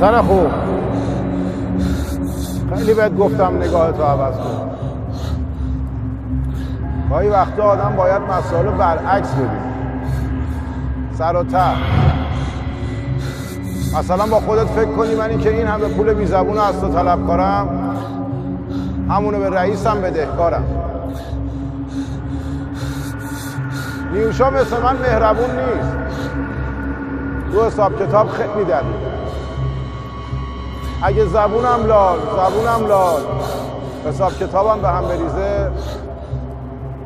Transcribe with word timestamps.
پسر 0.00 0.22
خوب. 0.22 0.50
خیلی 2.74 2.94
بهت 2.94 3.16
گفتم 3.16 3.56
نگاه 3.56 3.92
تو 3.92 4.02
عوض 4.02 4.34
کن. 4.36 4.70
گاهی 7.10 7.28
وقتا 7.28 7.62
آدم 7.62 7.96
باید 7.96 8.22
مسائل 8.22 8.70
برعکس 8.70 9.34
ببین 9.34 9.48
سر 11.12 11.36
و 11.36 11.44
ته. 11.44 11.72
مثلا 13.98 14.26
با 14.26 14.40
خودت 14.40 14.66
فکر 14.66 14.90
کنی 14.90 15.14
من 15.14 15.30
این 15.30 15.38
که 15.38 15.50
این 15.50 15.66
همه 15.66 15.88
پول 15.88 16.14
بی 16.14 16.26
زبون 16.26 16.58
از 16.58 16.80
تو 16.80 16.88
طلب 16.88 17.26
کارم 17.26 17.68
همونو 19.08 19.38
به 19.38 19.50
رئیسم 19.50 20.00
بدهکارم 20.00 20.64
نیوشا 24.12 24.50
مثل 24.50 24.82
من 24.82 24.96
مهربون 24.96 25.50
نیست. 25.50 25.96
تو 27.52 27.66
حساب 27.66 28.02
کتاب 28.02 28.28
خیلی 28.28 28.64
در 28.64 28.82
اگه 31.02 31.24
زبونم 31.24 31.86
لال 31.86 32.18
زبونم 32.18 32.88
لال. 32.88 33.22
حساب 34.08 34.32
کتابم 34.32 34.80
به 34.80 34.88
هم 34.88 35.08
بریزه. 35.08 35.70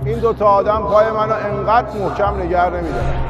این 0.04 0.18
دوتا 0.18 0.46
آدم 0.46 0.78
پای 0.82 1.10
منو 1.10 1.34
انقدر 1.34 1.98
محکم 1.98 2.42
نگر 2.42 2.70
نمیدارن 2.70 3.23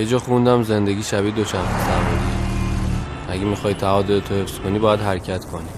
یه 0.00 0.06
جا 0.06 0.18
خوندم 0.18 0.62
زندگی 0.62 1.02
شبیه 1.02 1.30
دوچرخه 1.30 1.78
سواری. 1.84 2.20
اگه 3.28 3.44
می‌خوای 3.44 3.74
تعادل 3.74 4.20
تو 4.20 4.34
حفظ 4.34 4.58
کنی 4.58 4.78
باید 4.78 5.00
حرکت 5.00 5.44
کنی. 5.44 5.68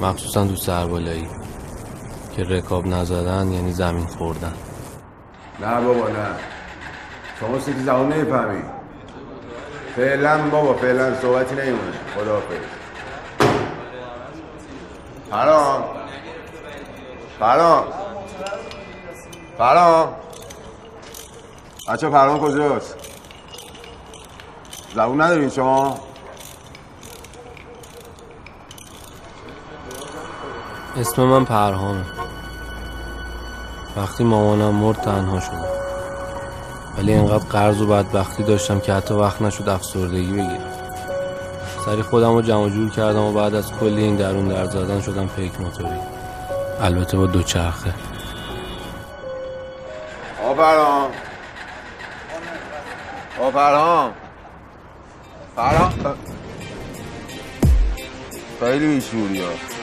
مخصوصا 0.00 0.46
تو 0.46 0.56
سربالایی. 0.56 1.28
که 2.36 2.44
رکاب 2.44 2.86
نزدن 2.86 3.52
یعنی 3.52 3.72
زمین 3.72 4.06
خوردن. 4.06 4.52
نه 5.60 5.80
بابا 5.80 6.08
نه. 6.08 6.26
شما 7.40 7.58
سیتی 7.58 7.80
زبان 7.80 8.12
نمی‌فهمی. 8.12 8.62
فعلا 9.96 10.48
بابا 10.48 10.74
فعلا 10.74 11.14
صحبتی 11.14 11.54
نمیمونه 11.54 11.92
خداحافظ. 12.16 12.56
فرام 15.30 15.84
فرام 17.38 17.84
فرام 19.58 20.08
بچه 21.88 22.10
فرام 22.10 22.38
کجاست؟ 22.38 23.05
زبون 24.96 25.20
ندارین 25.20 25.50
شما؟ 25.50 26.00
اسم 30.96 31.22
من 31.22 31.44
پرهامه. 31.44 32.04
وقتی 33.96 34.24
مامانم 34.24 34.74
مرد 34.74 34.96
تنها 34.96 35.40
شدم 35.40 35.64
ولی 36.98 37.14
انقدر 37.14 37.44
قرض 37.44 37.80
و 37.80 37.86
بدبختی 37.86 38.42
داشتم 38.42 38.80
که 38.80 38.92
حتی 38.92 39.14
وقت 39.14 39.42
نشد 39.42 39.68
افسردگی 39.68 40.32
بگیرم. 40.32 40.72
سری 41.86 42.02
خودم 42.02 42.32
رو 42.32 42.42
جمع 42.42 42.68
جور 42.68 42.90
کردم 42.90 43.22
و 43.22 43.32
بعد 43.32 43.54
از 43.54 43.72
کلی 43.72 44.02
این 44.02 44.16
درون 44.16 44.48
در 44.48 44.64
زدن 44.64 45.00
شدم 45.00 45.26
پیک 45.26 45.60
موتوری. 45.60 46.00
البته 46.80 47.16
با 47.16 47.26
دوچرخه 47.26 47.94
آقا 53.38 54.25
فرهام 55.56 55.74
آقا 55.80 55.90
فرهام 55.90 55.90
فرهام 55.90 56.16
خیلی 58.60 58.94
بیشوری 58.94 59.40
ها 59.40 59.75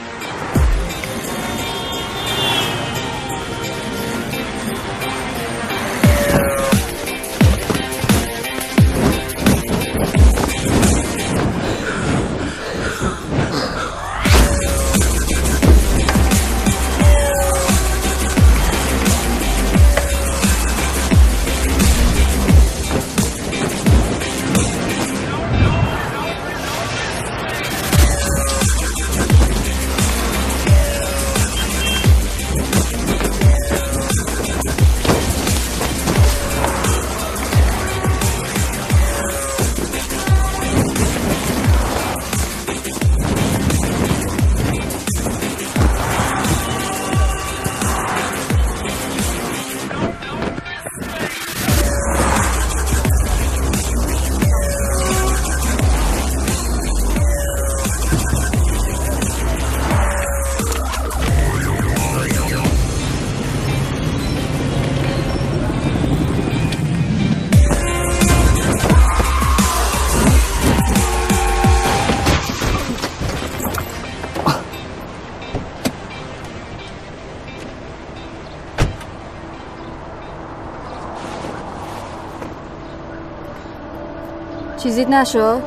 چیزیت 84.94 85.10
نشد؟ 85.10 85.62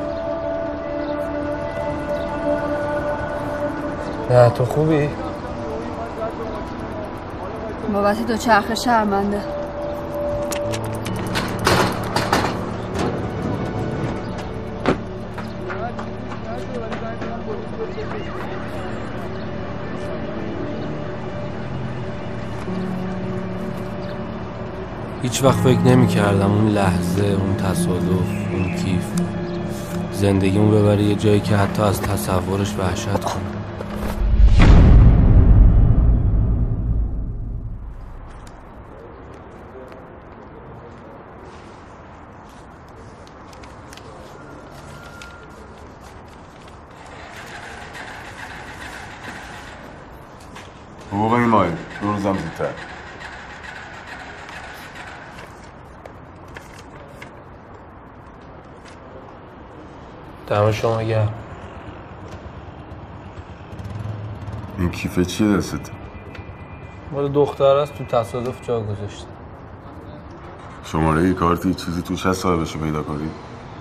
نه 4.30 4.50
تو 4.50 4.66
خوبی؟ 4.66 5.10
بابت 7.94 8.28
دو 8.28 8.38
چرخه 8.38 8.76
شرمنده 8.76 9.57
هیچ 25.38 25.46
وقت 25.46 25.60
فکر 25.60 25.80
نمی 25.80 26.08
کردم 26.08 26.52
اون 26.52 26.70
لحظه 26.70 27.26
اون 27.26 27.56
تصادف 27.56 28.28
اون 28.54 28.76
کیف 28.76 29.04
زندگیمو 30.14 30.72
ببره 30.72 31.04
یه 31.04 31.16
جایی 31.16 31.40
که 31.40 31.56
حتی 31.56 31.82
از 31.82 32.02
تصورش 32.02 32.76
وحشت 32.80 33.24
کنم 33.24 33.57
شما 60.82 61.04
گرم 61.04 61.34
این 64.78 64.90
کیفه 64.90 65.26
چیه 65.26 65.58
دستت؟ 65.58 65.90
مال 67.12 67.32
دختر 67.32 67.64
است 67.64 67.94
تو 67.98 68.04
تصادف 68.04 68.68
جا 68.68 68.82
گذاشته. 68.82 69.28
شماره 70.84 71.22
ای 71.22 71.34
کارتی 71.34 71.74
چیزی 71.74 72.02
توش 72.02 72.26
هست 72.26 72.42
صاحبشو 72.42 72.80
پیدا 72.80 73.04
کنی؟ 73.04 73.30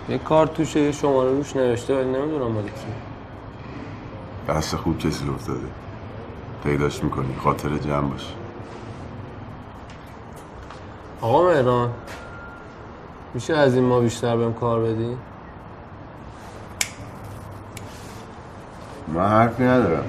یه 0.08 0.18
کارت 0.18 0.54
توشه 0.54 0.80
یه 0.80 0.92
شماره 0.92 1.30
روش 1.30 1.56
نوشته 1.56 1.94
ولی 1.94 2.08
نمی‌دونم 2.08 2.52
مال 2.52 2.64
کی 2.64 2.70
دست 4.48 4.76
خوب 4.76 4.98
کسی 4.98 5.28
افتاده. 5.28 5.66
پیداش 6.64 7.04
می‌کنی 7.04 7.36
خاطر 7.44 7.78
جمع 7.78 8.08
باش 8.08 8.34
آقا 11.20 11.48
مهران 11.48 11.90
میشه 13.34 13.54
از 13.54 13.74
این 13.74 13.84
ما 13.84 14.00
بیشتر 14.00 14.36
بهم 14.36 14.54
کار 14.54 14.82
بدی؟ 14.82 15.16
من 19.16 19.28
حرفی 19.28 19.62
ندارم. 19.62 20.04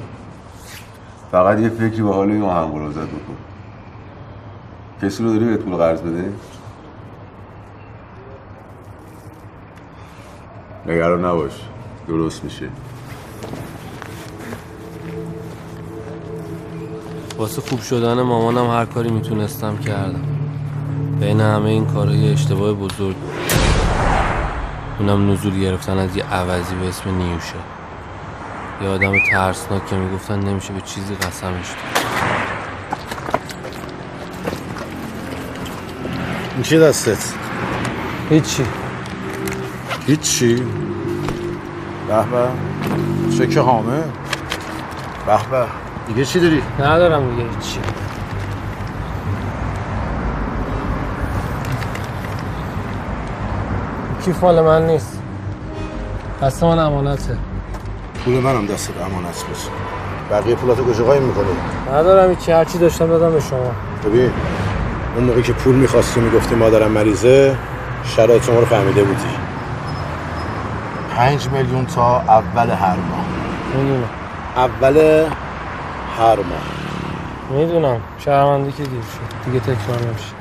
فقط 1.31 1.59
یه 1.59 1.69
فکری 1.69 2.01
به 2.01 2.13
حال 2.13 2.31
این 2.31 2.43
آهنگ 2.43 2.73
بکن. 2.73 3.37
کسی 5.01 5.23
رو 5.23 5.33
داری 5.33 5.45
بهت 5.45 5.59
پول 5.59 5.75
قرض 5.75 6.01
بده؟ 6.01 6.33
نگران 10.85 11.25
نباش. 11.25 11.61
درست 12.07 12.43
میشه. 12.43 12.69
واسه 17.37 17.61
خوب 17.61 17.79
شدن 17.79 18.21
مامانم 18.21 18.69
هر 18.69 18.85
کاری 18.85 19.09
می‌تونستم 19.09 19.77
کردم. 19.77 20.25
بین 21.19 21.41
همه 21.41 21.69
این 21.69 21.85
کارهای 21.85 22.33
اشتباه 22.33 22.73
بزرگ. 22.73 23.15
اونم 24.99 25.31
نزول 25.31 25.59
گرفتن 25.59 25.97
از 25.97 26.17
یه 26.17 26.23
عوضی 26.33 26.75
به 26.75 26.87
اسم 26.87 27.09
نیوشه. 27.17 27.76
یه 28.81 28.89
آدم 28.89 29.19
ترسناک 29.31 29.85
که 29.85 29.95
می‌گفتن 29.95 30.39
نمیشه 30.39 30.73
به 30.73 30.81
چیزی 30.81 31.15
قسمش 31.15 31.69
داد. 31.69 31.77
این 36.53 36.63
چی 36.63 36.79
دستت؟ 36.79 37.33
هیچی. 38.29 38.65
هیچی؟ 40.07 40.55
به 42.07 42.23
به 42.23 42.47
چک 43.37 43.57
حامه؟ 43.57 44.03
به 45.25 45.37
به 45.51 45.65
دیگه 46.07 46.25
چی 46.25 46.39
داری؟ 46.39 46.61
ندارم 46.79 47.29
دیگه 47.29 47.49
هیچی. 47.49 47.79
کیف 54.25 54.43
مال 54.43 54.61
من 54.61 54.87
نیست. 54.87 55.21
دست 56.41 56.63
من 56.63 56.79
امانته. 56.79 57.37
پول 58.27 58.39
منم 58.39 58.65
دست 58.65 58.93
امانت 59.05 59.45
باشه 59.47 59.69
بقیه 60.31 60.55
پولاتو 60.55 60.83
کجا 60.93 61.03
قایم 61.03 61.23
می‌کنی؟ 61.23 61.45
ندارم 61.93 62.29
هیچی 62.29 62.51
هرچی 62.51 62.77
داشتم 62.77 63.07
دادم 63.07 63.31
به 63.31 63.39
شما. 63.39 63.71
ببین 64.05 64.31
اون 65.15 65.23
موقعی 65.23 65.43
که 65.43 65.53
پول 65.53 65.75
می‌خواستی 65.75 66.19
می‌گفتی 66.19 66.55
مادرم 66.55 66.91
مریضه 66.91 67.55
شرایط 68.03 68.43
شما 68.43 68.59
رو 68.59 68.65
فهمیده 68.65 69.03
بودی. 69.03 69.29
پنج 71.15 71.49
میلیون 71.49 71.85
تا 71.85 72.17
اول 72.17 72.69
هر 72.69 72.95
ماه. 72.95 73.25
می‌دونم. 73.75 74.09
اول 74.55 74.97
هر 76.17 76.35
ماه. 76.35 77.59
می‌دونم. 77.59 78.01
شرمنده 78.19 78.71
که 78.71 78.83
دیر 78.83 79.01
شد. 79.01 79.45
دیگه 79.45 79.59
تکرار 79.59 79.99
نمیشه. 79.99 80.36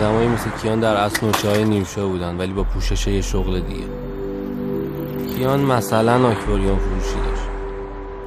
آدمایی 0.00 0.28
مثل 0.28 0.50
کیان 0.62 0.80
در 0.80 0.96
اصل 0.96 1.26
نوچه 1.26 1.48
های 1.48 1.64
نیوشا 1.64 2.08
بودن 2.08 2.36
ولی 2.36 2.52
با 2.52 2.62
پوشش 2.62 3.06
یه 3.06 3.20
شغل 3.20 3.60
دیگه. 3.60 3.84
کیان 5.36 5.60
مثلا 5.60 6.28
آکواریوم 6.28 6.78
فروشی 6.78 7.14
داشت. 7.14 7.42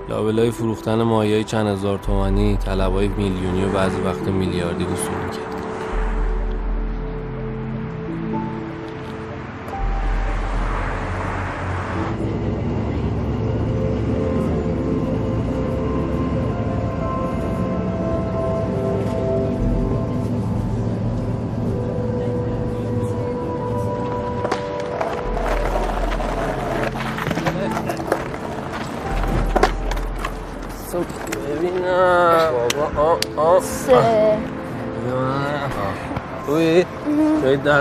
لابلای 0.10 0.52
فروختن 0.52 1.02
ماهی 1.02 1.44
چند 1.44 1.68
هزار 1.68 1.98
تومنی 1.98 2.58
طلبای 2.58 3.08
میلیونی 3.08 3.66
و 3.66 3.70
بعضی 3.70 4.02
وقت 4.02 4.28
میلیاردی 4.28 4.84
وصول 4.84 5.16
می‌کرد. 5.26 5.53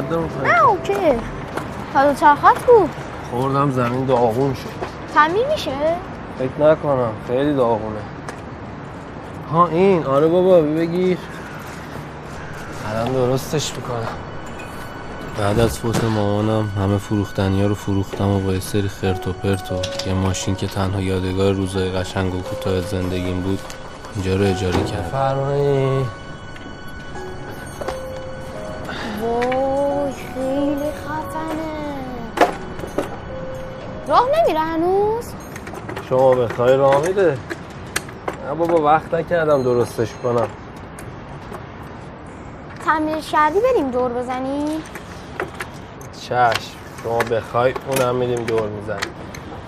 می‌کنی 0.02 0.50
نه 0.50 0.64
اوکی 0.64 1.20
حالا 1.94 2.14
چرخت 2.14 2.66
بود. 2.66 2.90
خوردم 3.31 3.70
زمین 3.70 4.06
داغون 4.06 4.54
شد. 4.54 4.87
تعمیر 5.14 5.46
میشه؟ 5.46 5.70
فکر 6.38 6.70
نکنم 6.70 7.12
خیلی 7.26 7.54
داغونه. 7.54 8.00
ها 9.52 9.69
این 9.69 10.04
آره 10.04 10.28
بابا 10.28 10.60
بگیر. 10.60 11.19
الان 12.90 13.12
درستش 13.12 13.72
می‌کنم. 13.76 14.08
بعد 15.38 15.60
از 15.60 15.78
فوت 15.78 16.04
مامانم 16.04 16.69
همه 16.78 16.99
فروختنی 16.99 17.62
ها 17.62 17.69
رو 17.69 17.75
فروختم 17.75 18.28
و 18.28 18.40
با 18.40 18.52
یه 18.52 18.60
سری 18.60 18.88
خرت 18.88 19.28
و 19.28 19.32
پرت 19.32 19.72
و 19.72 19.76
یه 20.06 20.14
ماشین 20.14 20.56
که 20.56 20.66
تنها 20.66 21.00
یادگار 21.00 21.52
روزای 21.52 21.90
قشنگ 21.90 22.34
و 22.34 22.40
کوتاه 22.40 22.81
زندگیم 22.81 23.40
بود 23.40 23.58
اینجا 24.14 24.37
رو 24.37 24.44
اجاره 24.44 24.84
کردم. 24.84 25.08
فرمایی. 25.12 26.04
شما 36.12 36.35
بخوای 36.35 36.76
راه 36.76 37.06
میده 37.06 37.38
نه 38.47 38.55
بابا 38.59 38.82
وقت 38.82 39.14
نکردم 39.14 39.62
درستش 39.62 40.09
کنم. 40.23 40.49
تعمیرش 42.85 43.31
کردی 43.31 43.59
بریم 43.61 43.91
دور 43.91 44.12
بزنیم 44.12 44.82
چشم 46.20 46.76
شما 47.02 47.19
بخوای 47.19 47.75
اونم 47.88 48.14
میریم 48.14 48.45
دور 48.45 48.69
می‌زنیم. 48.69 49.14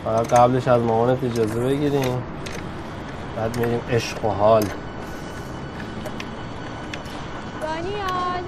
فقط 0.05 0.33
قبلش 0.33 0.69
از 0.69 0.83
مامانت 0.83 1.25
اجازه 1.25 1.61
بگیریم. 1.61 2.23
بعد 3.37 3.57
میریم 3.57 3.81
عشق 3.91 4.25
و 4.25 4.29
حال. 4.29 4.65
دانیال. 7.63 8.43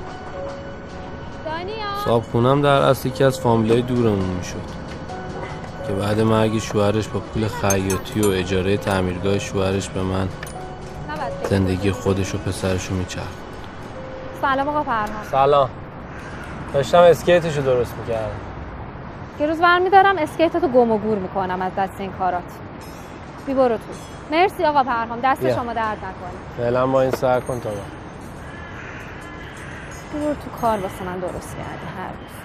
دانیال. 1.44 2.04
صاحب 2.04 2.22
خونم 2.22 2.62
در 2.62 2.82
اصل 2.82 3.08
یکی 3.08 3.24
از 3.24 3.40
فامیلای 3.40 3.82
دورمون 3.82 4.18
می‌شد. 4.18 4.85
که 5.86 5.92
بعد 5.92 6.20
مرگ 6.20 6.58
شوهرش 6.58 7.08
با 7.08 7.20
پول 7.20 7.48
خیاطی 7.48 8.20
و 8.20 8.26
اجاره 8.28 8.76
تعمیرگاه 8.76 9.38
شوهرش 9.38 9.88
به 9.88 10.02
من 10.02 10.28
زندگی 11.44 11.90
خودش 11.90 12.34
و 12.34 12.38
پسرش 12.38 12.86
رو 12.86 12.96
میچرخ. 12.96 13.22
سلام 14.42 14.68
آقا 14.68 14.82
پرهام 14.82 15.24
سلام. 15.30 15.70
داشتم 16.74 16.98
اسکیتشو 16.98 17.62
درست 17.62 17.94
می‌کردم. 17.98 18.30
یه 19.40 19.46
روز 19.46 19.60
برمیدارم 19.60 20.18
اسکیتتو 20.18 20.68
گم 20.68 20.90
و 20.90 20.98
گور 20.98 21.18
می‌کنم 21.18 21.62
از 21.62 21.72
دست 21.78 22.00
این 22.00 22.12
کارات. 22.12 22.42
بی 23.46 23.54
برو 23.54 23.76
تو. 23.76 23.82
مرسی 24.30 24.64
آقا 24.64 24.82
پرهام 24.82 25.18
دست 25.24 25.40
بیا. 25.40 25.54
شما 25.54 25.72
درد 25.72 25.98
نکنه. 25.98 26.56
فعلا 26.56 26.86
با 26.86 27.02
این 27.02 27.10
سر 27.10 27.40
کن 27.40 27.60
تا. 27.60 27.70
بی 30.12 30.18
برو 30.18 30.34
تو 30.34 30.60
کار 30.60 30.78
واسه 30.78 31.04
من 31.04 31.18
درست 31.18 31.56
کردی 31.56 31.86
هر 31.98 32.08
روز. 32.08 32.35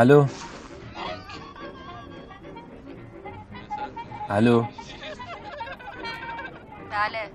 الو. 0.00 0.26
الو. 4.30 4.64
بله. 6.90 7.30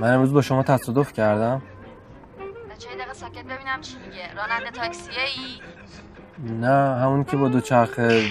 من 0.00 0.14
امروز 0.14 0.32
با 0.32 0.42
شما 0.42 0.62
تصادف 0.62 1.12
کردم. 1.12 1.62
یه 2.90 2.96
دقیقه 2.96 3.12
ساکت 3.12 3.44
ببینم 3.44 3.80
چی 3.80 3.96
میگه. 3.98 4.34
راننده 4.34 4.70
تاکسیه 4.70 5.14
ای 5.14 5.60
نه 6.38 7.00
همون 7.00 7.24
که 7.24 7.36
با 7.36 7.48
دوچرخه. 7.48 8.30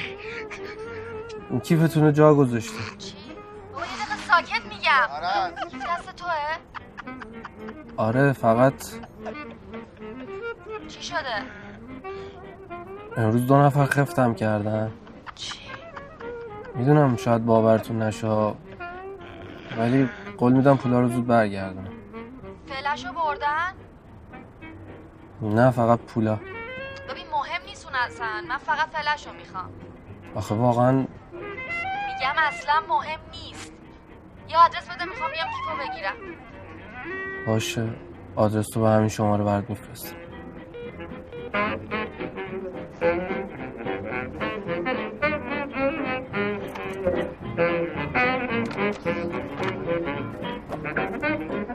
این 1.50 1.60
کیفتون 1.60 2.04
رو 2.04 2.12
جا 2.12 2.36
گذاشته 2.36 2.98
چی؟ 2.98 3.16
بابا 3.74 3.86
یه 3.86 3.92
دقیقه 3.92 4.18
ساکت 4.28 4.66
میگم. 4.66 5.70
کیف 5.70 5.84
دست 5.84 6.16
توه؟ 6.16 6.58
آره 7.98 8.34
فقط 8.34 8.74
چی 10.88 11.04
شده؟ 11.04 11.63
امروز 13.18 13.48
دو 13.48 13.58
نفر 13.58 13.86
خفتم 13.86 14.34
کردن. 14.34 14.92
می‌دونم 16.76 17.16
شاید 17.16 17.46
باورتون 17.46 18.02
نشه. 18.02 18.54
ولی 19.78 20.10
قول 20.38 20.54
میدم 20.54 20.78
پولا 20.78 21.00
رو 21.00 21.08
زود 21.10 21.28
برگردونم 21.28 21.92
فعلشو 22.68 23.14
بردن؟ 23.14 23.74
نه 25.42 25.72
فقط 25.72 26.00
پولا. 26.00 26.36
ببین 26.36 27.26
مهم 27.32 27.62
نیست 27.68 27.86
اون 27.86 27.96
اصلا. 27.96 28.28
من 28.50 28.58
فقط 28.58 28.90
فعلشو 28.90 29.34
می‌خوام. 29.34 29.70
آخه 30.36 30.56
واقعا 30.56 30.92
میگم 30.92 32.34
اصلا 32.38 32.74
مهم 32.90 33.20
نیست. 33.32 33.74
یا 34.50 34.60
آدرس 34.60 34.90
بده 34.90 35.06
می‌خوام 35.06 35.32
بیام 35.32 35.48
کیفو 35.48 35.92
بگیرم. 35.92 36.14
باشه. 37.48 37.90
آدرس 38.36 38.70
تو 38.70 38.82
به 38.82 38.90
همین 38.90 39.10
شماره 39.10 39.44
برات 39.44 39.70
میفرستم. 39.70 40.16
Thank 43.04 43.32
you. 51.68 51.73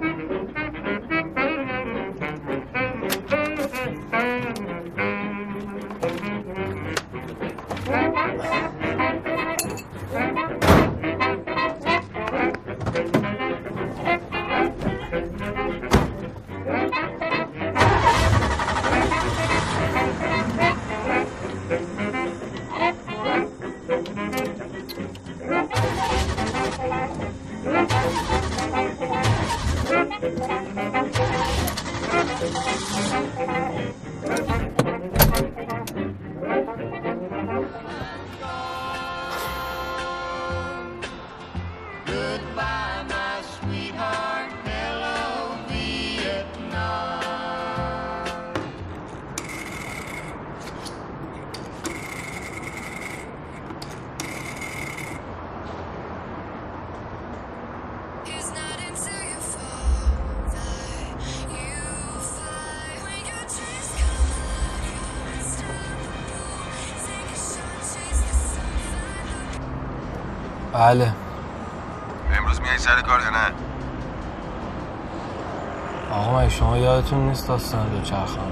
یادتون 76.79 77.29
نیست 77.29 77.49
داستان 77.49 77.89
دو 77.89 78.01
چرخم 78.03 78.51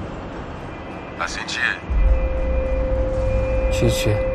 پس 1.19 1.37
این 1.37 1.47
چیه؟ 1.47 1.63
چی 3.73 3.91
چیه؟ 3.91 4.26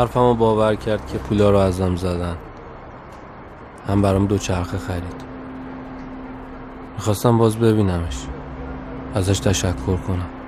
هم 0.00 0.06
حرفم 0.06 0.20
رو 0.20 0.34
باور 0.34 0.74
کرد 0.74 1.06
که 1.06 1.18
پولا 1.18 1.50
رو 1.50 1.56
ازم 1.56 1.96
زدن. 1.96 2.36
هم 3.88 4.02
برام 4.02 4.26
دو 4.26 4.38
چرخه 4.38 4.78
خرید. 4.78 5.24
می‌خواستم 6.94 7.38
باز 7.38 7.56
ببینمش. 7.56 8.26
ازش 9.14 9.38
تشکر 9.38 9.96
کنم. 9.96 10.39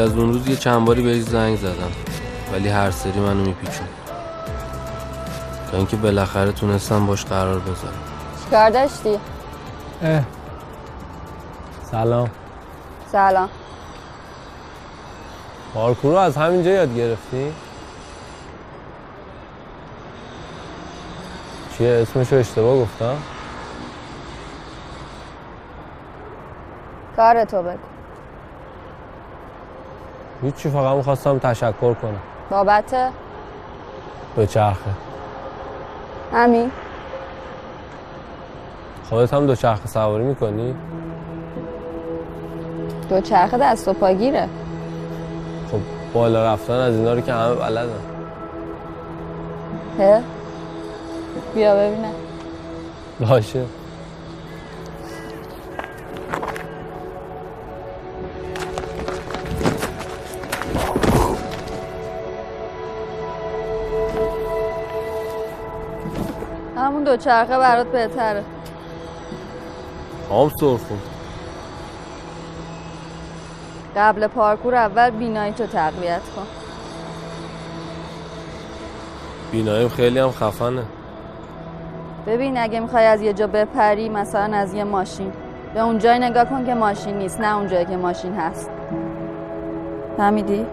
بعد 0.00 0.08
از 0.08 0.18
اون 0.18 0.32
روز 0.32 0.48
یه 0.48 0.56
چند 0.56 0.84
باری 0.84 1.02
بهش 1.02 1.22
زنگ 1.22 1.56
زدم. 1.56 1.92
ولی 2.52 2.68
هر 2.68 2.90
سری 2.90 3.20
منو 3.20 3.44
میپیچون. 3.44 3.86
تا 5.70 5.76
اینکه 5.76 5.96
بالاخره 5.96 6.52
تونستم 6.52 7.06
باش 7.06 7.24
قرار 7.24 7.58
بذارم. 7.58 7.98
چیکار 8.44 8.70
داشتی؟ 8.70 9.20
سلام. 11.90 12.30
سلام. 13.12 13.48
پارکور 15.74 16.12
رو 16.12 16.18
از 16.18 16.36
همینجا 16.36 16.70
یاد 16.70 16.96
گرفتی؟ 16.96 17.52
چیه؟ 21.78 21.90
اسمشو 21.90 22.36
اشتباه 22.36 22.76
گفتم؟ 22.76 23.16
کار 27.16 27.44
تو 27.44 27.62
بگو. 27.62 27.89
هیچی 30.42 30.70
فقط 30.70 30.96
می‌خواستم 30.96 31.38
تشکر 31.38 31.94
کنم. 31.94 32.20
بابت؟ 32.50 32.94
به 34.36 34.46
چرخه. 34.46 34.90
همین. 36.32 36.70
خودت 39.08 39.34
هم 39.34 39.46
دو 39.46 39.54
چرخه 39.54 39.88
سواری 39.88 40.24
می‌کنی؟ 40.24 40.74
دو 43.08 43.20
چرخه 43.20 43.58
دست 43.58 43.88
و 43.88 43.92
پاگیره 43.92 44.48
خب 45.70 45.78
بالا 46.14 46.52
رفتن 46.52 46.72
از 46.74 46.94
اینا 46.94 47.14
رو 47.14 47.20
که 47.20 47.32
همه 47.32 47.54
بلدن. 47.54 47.90
هه 49.98 50.22
بیا 51.54 51.74
ببینم. 51.74 52.12
باشه. 53.20 53.64
همون 67.20 67.42
دو 67.44 67.46
چرخه 67.46 67.58
برات 67.58 67.86
بهتره. 67.86 68.44
هم 70.30 70.50
سرخون 70.60 70.98
قبل 73.96 74.26
پارکور 74.26 74.74
اول 74.74 75.10
بینایی 75.10 75.52
تو 75.52 75.66
تقویت 75.66 76.20
کن. 76.36 76.46
بیناییم 79.52 79.88
خیلی 79.88 80.18
هم 80.18 80.30
خفنه. 80.30 80.82
ببین 82.26 82.58
اگه 82.58 82.80
می‌خوای 82.80 83.06
از 83.06 83.22
یه 83.22 83.32
جا 83.32 83.46
بپری 83.46 84.08
مثلا 84.08 84.56
از 84.56 84.74
یه 84.74 84.84
ماشین. 84.84 85.32
به 85.74 85.80
اون 85.80 85.98
جای 85.98 86.18
نگاه 86.18 86.44
کن 86.44 86.66
که 86.66 86.74
ماشین 86.74 87.18
نیست 87.18 87.40
نه 87.40 87.56
اون 87.56 87.68
جایی 87.68 87.86
که 87.86 87.96
ماشین 87.96 88.36
هست. 88.36 88.70
فهمیدی؟ 90.16 90.66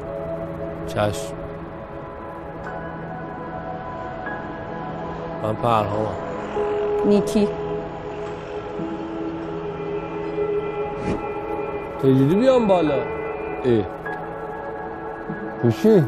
چشم. 0.87 1.33
من 5.43 5.55
پرهامم. 5.55 6.26
نیکی 7.07 7.47
چجوری 12.01 12.35
بیام 12.35 12.67
بالا 12.67 12.99
ای 13.63 13.83
خوشی 15.61 16.03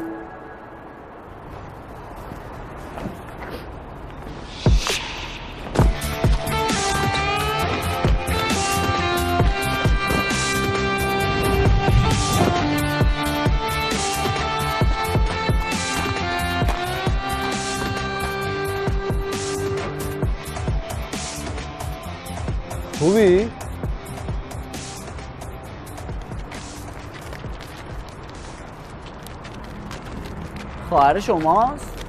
خواهر 31.09 31.19
شماست 31.19 32.05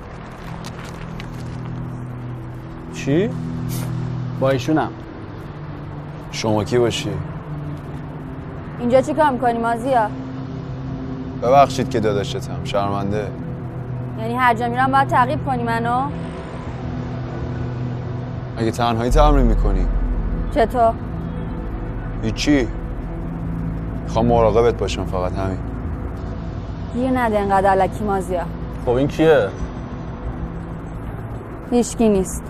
چی؟ 2.94 3.30
با 4.40 4.50
ایشونم 4.50 4.90
شما 6.30 6.64
کی 6.64 6.78
باشی؟ 6.78 7.10
اینجا 8.80 9.02
چی 9.02 9.14
کار 9.14 9.30
می‌کنی 9.30 9.58
مازیا؟ 9.58 10.10
ببخشید 11.42 11.90
که 11.90 12.00
داداشتم 12.00 12.64
شرمنده 12.64 13.28
یعنی 14.18 14.34
هر 14.34 14.54
جا 14.54 14.68
میرم 14.68 14.92
باید 14.92 15.08
تعقیب 15.08 15.46
کنی 15.46 15.62
منو؟ 15.62 16.10
اگه 18.56 18.70
تنهایی 18.70 19.10
تمرین 19.10 19.46
می‌کنی 19.46 19.86
چطور؟ 20.54 20.94
هیچی 22.22 22.68
می‌خوام 24.04 24.26
مراقبت 24.26 24.74
باشم 24.74 25.04
فقط 25.04 25.32
همین 25.32 25.58
گیر 26.94 27.10
نده 27.18 27.38
انقدر 27.38 27.70
علکی 27.70 28.04
مازیا 28.04 28.59
خب 28.84 28.90
این 28.90 29.08
کیه؟ 29.08 29.48
هیچکی 31.70 32.08
نیست. 32.08 32.42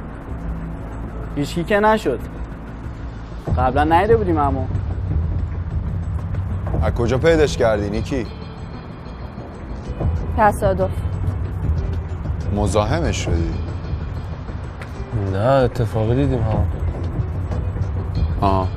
هیچکی 1.36 1.64
که 1.64 1.80
نشد. 1.80 2.20
قبلا 3.58 3.84
نیده 3.84 4.16
بودیم 4.16 4.38
همون 4.38 4.68
از 6.82 6.92
کجا 6.94 7.18
پیداش 7.18 7.56
کردی 7.56 7.90
نیکی؟ 7.90 8.26
تصادف. 10.36 10.90
مزاحمش 12.56 13.16
شدی؟ 13.24 13.54
نه 15.32 15.38
اتفاقی 15.38 16.14
دیدیم 16.14 16.42
ها. 16.42 16.64
آه. 18.40 18.68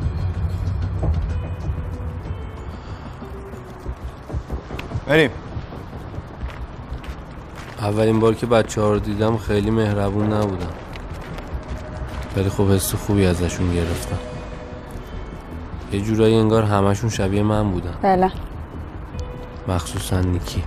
بریم. 5.08 5.30
اولین 7.84 8.20
بار 8.20 8.34
که 8.34 8.46
بچه 8.46 8.82
ها 8.82 8.92
رو 8.92 9.00
دیدم 9.00 9.38
خیلی 9.38 9.72
مهربون 9.72 10.34
نبودم 10.34 10.70
ولی 12.38 12.50
خب 12.50 12.72
حس 12.72 12.96
خوبی 12.96 13.26
ازشون 13.26 13.74
گرفتم. 13.74 14.18
یه 15.92 16.02
جورایی 16.02 16.36
انگار 16.36 16.64
همشون 16.64 17.10
شبیه 17.10 17.44
من 17.44 17.72
بودن. 17.72 17.94
بله. 18.02 18.32
مخصوصا 19.68 20.22
نیکی. 20.22 20.64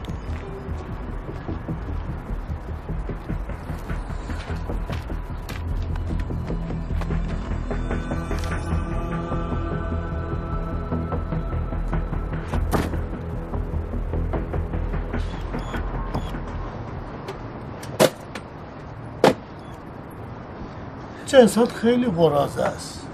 جنسات 21.26 21.72
خیلی 21.72 22.06
قرازه 22.06 22.62
است. 22.62 23.06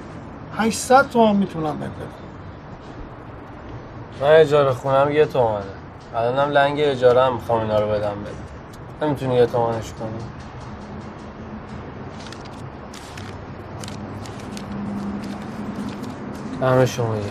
800 0.56 1.10
تومن 1.10 1.36
می‌تونم 1.36 1.78
بده 1.78 1.90
من 4.20 4.28
اجاره 4.28 4.72
خونم 4.72 5.10
یه 5.10 5.26
تومنه 5.26 5.62
الانم 6.14 6.50
لنگ 6.52 6.76
اجاره 6.80 7.22
هم 7.24 7.34
می‌خوام 7.34 7.60
اینا 7.60 7.78
رو 7.78 7.88
بدم 7.88 8.14
بده 8.22 9.06
نمی‌تونی 9.06 9.34
یه 9.34 9.46
تومنش 9.46 9.92
کنی؟ 9.92 10.18
همه 16.62 16.86
شما 16.86 17.16
یه. 17.16 17.22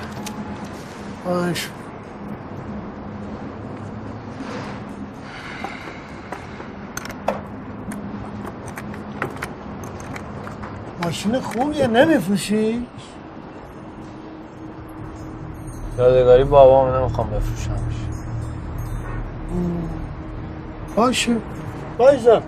ماشین 11.11 11.39
خوبیه 11.39 11.87
نمیفروشی؟ 11.87 12.87
یادگاری 15.97 16.43
بابام 16.43 16.95
نمی‌خوام 16.95 17.29
بفروشمش. 17.29 17.95
باشه. 20.95 21.35
باشه 21.97 22.41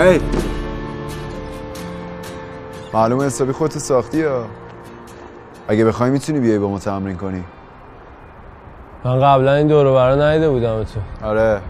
هی 0.00 0.20
معلومه 2.94 3.24
حسابی 3.24 3.52
خودت 3.52 3.78
ساختی 3.78 4.18
یا؟ 4.18 4.46
اگه 5.68 5.84
بخوای 5.84 6.10
می‌تونی 6.10 6.40
بیای 6.40 6.58
با 6.58 6.68
ما 6.68 6.78
تمرین 6.78 7.16
کنی. 7.16 7.44
من 9.04 9.20
قبلا 9.20 9.54
این 9.54 9.66
دورو 9.66 9.94
برا 9.94 10.14
ندیده 10.14 10.50
بودم 10.50 10.84
تو. 10.84 11.26
آره. 11.26 11.60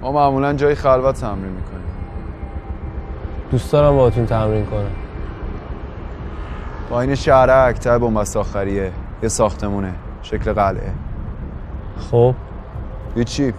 ما 0.00 0.12
معمولا 0.12 0.52
جای 0.52 0.74
خلوت 0.74 1.20
تمرین 1.20 1.52
می‌کنیم. 1.52 1.82
دوست 3.50 3.72
دارم 3.72 3.96
باهاتون 3.96 4.26
تمرین 4.26 4.66
کنم. 4.66 4.90
پایین 6.90 7.14
شهرک 7.14 7.78
ته 7.78 7.98
بنبست 7.98 8.36
آخریه 8.36 8.92
یه 9.22 9.28
ساختمونه. 9.28 9.94
شکل 10.22 10.52
قلعه. 10.52 10.92
خب. 12.10 12.34
هیچی 13.14 13.54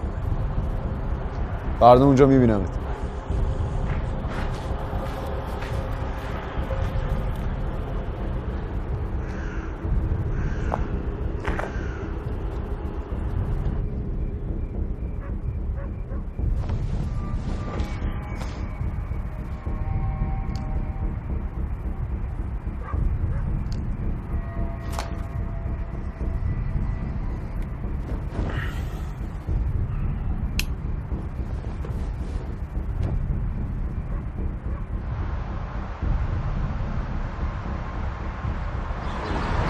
فردا 1.80 2.04
اونجا 2.04 2.26
میبینمت 2.26 2.70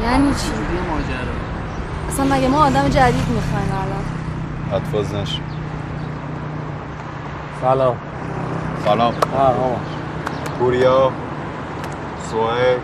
یعنی 0.02 0.34
چی؟ 0.34 0.50
اصلا 2.08 2.24
مگه 2.24 2.48
ما 2.48 2.66
آدم 2.66 2.88
جدید 2.88 3.28
می‌خوایم 3.28 3.72
الان 3.72 4.04
حتفاز 4.72 5.14
نشو 5.14 5.42
سلام. 7.64 7.96
سلام. 8.84 9.14
مرحبا 9.32 9.76
پوریا 10.58 11.10
سوهل. 12.30 12.78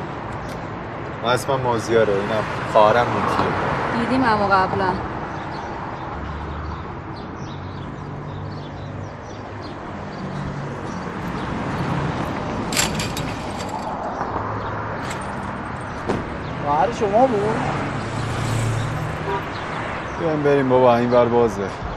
من 1.22 1.28
اسمم 1.32 1.60
مازیاره 1.60 2.12
اینم 2.12 2.44
خواهرم 2.72 3.06
میتیه 3.06 4.00
دیدیم 4.00 4.24
اما 4.24 4.46
قبلا. 4.46 4.88
خواهر 16.66 16.92
شما 16.92 17.26
بود؟ 17.26 17.56
بیایم 20.20 20.42
بریم 20.42 20.68
بابا 20.68 20.96
این 20.96 21.10
بر 21.10 21.24
بازه. 21.24 21.89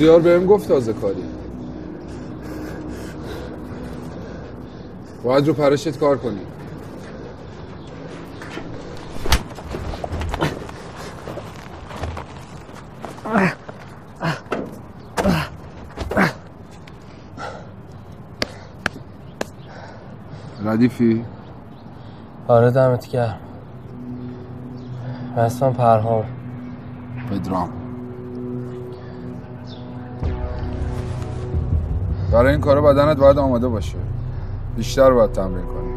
مازیار 0.00 0.20
بهم 0.20 0.46
گفت 0.46 0.68
تازه 0.68 0.92
کاری. 0.92 1.24
باید 5.24 5.46
رو 5.46 5.54
پرشت 5.54 5.98
کار 5.98 6.18
کنی. 6.18 6.40
ردیفی؟ 20.64 21.24
آره 22.48 22.70
دمت 22.70 23.08
گرم. 23.08 23.38
اسمم 25.36 25.72
پرهام 25.72 26.24
پدرام 27.30 27.79
برای 32.32 32.52
این 32.52 32.60
کارا 32.60 32.82
بدنت 32.82 33.16
باید 33.16 33.38
آماده 33.38 33.68
باشه. 33.68 33.98
بیشتر 34.76 35.10
باید 35.10 35.32
تمرین 35.32 35.66
کنی. 35.66 35.90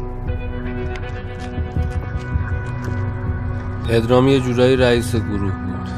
پدرام 3.88 4.28
یه 4.28 4.40
جورایی 4.40 4.76
رئیس 4.76 5.16
گروه 5.16 5.52
بود. 5.52 5.88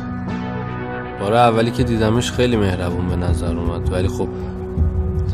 بار 1.21 1.35
اولی 1.35 1.71
که 1.71 1.85
دیدمش 1.85 2.33
خیلی 2.33 2.57
مهربون 2.57 3.09
به 3.09 3.17
نظر 3.17 3.57
اومد 3.57 3.93
ولی 3.93 4.09
خب 4.09 4.29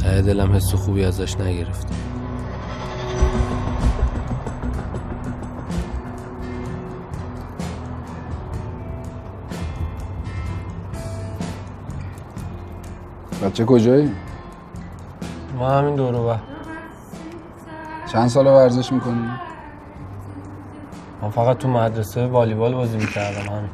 ته 0.02 0.22
دلم 0.22 0.52
حس 0.52 0.74
خوبی 0.74 1.04
ازش 1.04 1.40
نگرفتم 1.40 1.94
بچه 13.42 13.64
کجایی؟ 13.64 14.10
ما 15.62 15.70
همین 15.70 15.94
دورو 15.94 16.36
چند 18.12 18.28
سال 18.28 18.46
ورزش 18.46 18.92
می‌کنی؟ 18.92 19.30
من 21.22 21.30
فقط 21.30 21.58
تو 21.58 21.68
مدرسه 21.68 22.26
والیبال 22.26 22.74
بازی 22.74 22.96
می‌کردم 22.96 23.52
همین. 23.52 23.70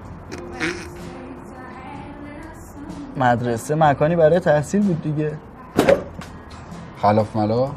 مدرسه 3.16 3.74
مکانی 3.74 4.16
برای 4.16 4.40
تحصیل 4.40 4.82
بود 4.82 5.02
دیگه. 5.02 5.32
خلاف 7.02 7.36
ملاف؟ 7.36 7.70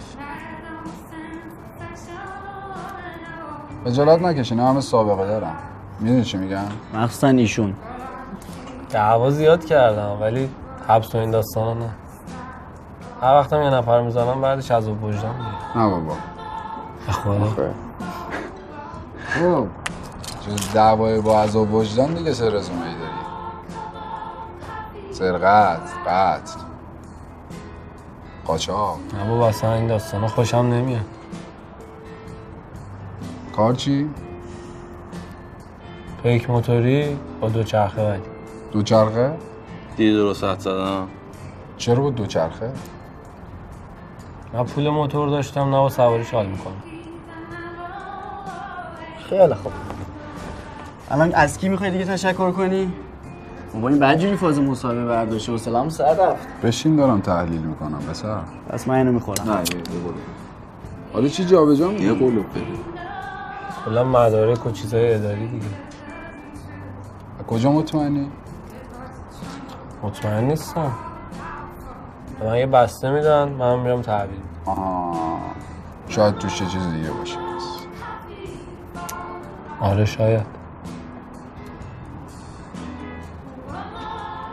خجالت 3.85 4.21
نکشین 4.21 4.59
همه 4.59 4.81
سابقه 4.81 5.27
دارم. 5.27 5.55
می‌دونی 5.99 6.23
چی 6.23 6.37
میگم؟ 6.37 6.59
مخصوصا 6.93 7.27
ایشون. 7.27 7.73
دعوا 8.89 9.29
زیاد 9.29 9.65
کردم 9.65 10.17
ولی 10.21 10.49
حبس 10.87 11.15
و 11.15 11.17
این 11.17 11.31
داستانا 11.31 11.73
نه. 11.73 11.89
هر 13.21 13.33
وقتم 13.33 13.61
یه 13.61 13.69
نفر 13.69 14.01
می‌زنم 14.01 14.41
بعدش 14.41 14.71
از 14.71 14.87
وجدان 14.87 15.35
می‌گیره 15.35 15.77
نه 15.77 15.89
بابا. 15.89 16.15
خدا 17.11 17.73
خب. 19.27 19.67
جز 20.47 20.73
دعوای 20.73 21.21
با 21.21 21.41
عذاب 21.41 21.73
وجدان 21.73 22.13
دیگه 22.13 22.33
چه 22.33 22.49
رزومه 22.49 22.85
ای 22.85 22.93
داری؟ 22.93 23.11
سرقت 25.11 25.79
قتل. 26.07 26.59
قاچاق. 28.45 28.97
نه 29.13 29.29
بابا 29.29 29.47
اصلا 29.47 29.73
این 29.73 29.87
داستانا 29.87 30.27
خوشم 30.27 30.57
نمیاد. 30.57 31.05
کار 33.55 33.73
چی؟ 33.73 34.09
پیک 36.23 36.49
موتوری 36.49 37.19
با 37.41 37.49
دو 37.49 37.63
چرخه. 37.63 38.09
ولی 38.09 38.21
دوچرخه؟ 38.71 39.37
دیدی 39.97 40.13
درست 40.13 40.43
حد 40.43 40.59
زدم؟ 40.59 41.07
چرا 41.77 42.03
با 42.03 42.09
دوچرخه؟ 42.09 42.71
من 44.53 44.63
پول 44.63 44.89
موتور 44.89 45.29
داشتم 45.29 45.61
نه 45.61 45.77
با 45.77 45.89
سواری 45.89 46.25
شال 46.25 46.45
می‌کنم 46.45 46.73
خیلی 49.29 49.53
خوب. 49.53 49.71
الان 51.11 51.33
از 51.33 51.57
کی 51.57 51.69
می‌خوای 51.69 51.91
دیگه 51.91 52.05
تشکر 52.05 52.51
کنی؟ 52.51 52.93
بابا 53.73 53.87
این 53.87 53.99
بعد 53.99 54.19
جوری 54.19 54.35
فاز 54.35 54.59
مصاحبه 54.59 55.05
برداشته 55.05 55.51
و 55.51 55.57
سلام 55.57 55.89
سر 55.89 56.13
رفت. 56.13 56.47
بشین 56.63 56.95
دارم 56.95 57.21
تحلیل 57.21 57.61
می‌کنم 57.61 57.99
پسر 57.99 58.39
پس 58.69 58.87
من 58.87 58.95
اینو 58.95 59.11
می‌خورم. 59.11 59.49
نه 59.49 59.59
یه 59.59 59.81
برو. 59.81 60.13
حالا 61.13 61.27
چی 61.27 61.45
جابجا 61.45 61.87
می‌کنی؟ 61.87 62.05
یه 62.05 62.13
قلوب 62.13 62.49
بده. 62.49 62.65
کلا 63.85 64.03
مدارک 64.03 64.65
و 64.65 64.71
چیزای 64.71 65.13
اداری 65.13 65.47
دیگه. 65.47 65.65
کجا 67.47 67.71
مطمئنی؟ 67.71 68.31
مطمئن 70.03 70.43
نیستم. 70.43 70.91
به 72.41 72.47
من 72.47 72.57
یه 72.57 72.65
بسته 72.65 73.11
میدن 73.11 73.49
من 73.49 73.79
میرم 73.79 74.01
تحویل. 74.01 74.39
آها. 74.65 75.39
شاید 76.07 76.37
توش 76.37 76.61
یه 76.61 76.67
چیز 76.67 76.87
دیگه 76.91 77.11
باشه. 77.11 77.37
آره 79.81 80.05
شاید. 80.05 80.45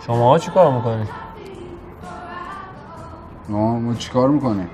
شما 0.06 0.38
چی 0.38 0.50
کار 0.50 0.72
می‌کنید؟ 0.72 1.08
ما 3.48 3.78
ما 3.78 3.94
چیکار 3.94 4.28
می‌کنیم؟ 4.28 4.70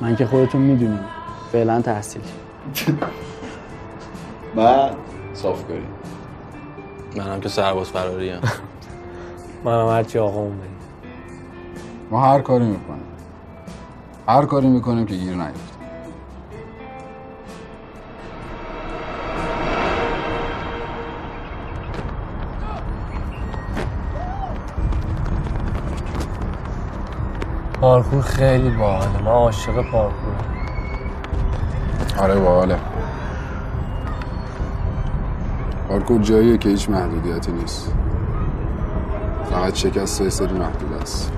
من 0.00 0.16
که 0.16 0.26
خودتون 0.26 0.60
می‌دونیم 0.60 1.04
فعلا 1.52 1.82
تحصیل. 1.82 2.22
بعد 4.56 4.96
صافکاری 5.34 5.86
منم 7.16 7.40
که 7.40 7.48
سرباز 7.48 7.88
فراری 7.88 8.30
هم 8.30 8.40
منم 9.64 9.88
هرچی 9.88 10.18
آقامون 10.18 10.58
بگه 10.58 10.77
ما 12.10 12.20
هر 12.20 12.40
کاری 12.40 12.64
می‌کنیم. 12.64 13.02
هر 14.28 14.44
کاری 14.44 14.68
می‌کنیم 14.68 15.06
که 15.06 15.14
گیر 15.14 15.34
نیفتیم. 15.34 15.78
پارکور 27.80 28.22
خیلی 28.22 28.70
باحاله. 28.70 29.22
من 29.22 29.26
عاشق 29.26 29.72
پارکورم 29.72 30.12
آره 32.18 32.34
باحاله. 32.34 32.78
پارکور 35.88 36.22
جاییه 36.22 36.58
که 36.58 36.68
هیچ 36.68 36.90
محدودیتی 36.90 37.52
نیست. 37.52 37.92
فقط 39.50 39.74
شکست 39.74 40.28
سری 40.28 40.52
محدود 40.52 40.92
است. 41.02 41.37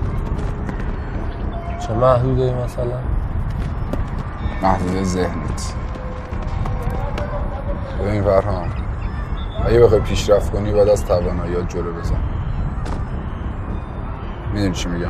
چه 1.87 1.93
محدوده 1.93 2.53
مثلا؟ 2.63 2.99
محدود 4.63 5.03
ذهنت. 5.03 5.73
ببین 7.99 8.23
فرهام 8.23 8.69
اگه 9.65 9.79
بخوای 9.79 10.01
پیشرفت 10.01 10.51
کنی 10.51 10.71
باید 10.71 10.89
از 10.89 11.05
تواناییات 11.05 11.69
جلو 11.69 11.93
بزن. 11.93 12.15
می‌دونی 14.53 14.71
چی 14.71 14.89
میگم؟ 14.89 15.07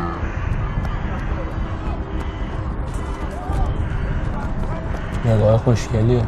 نگاه 5.26 5.58
خوشگلیه. 5.58 6.24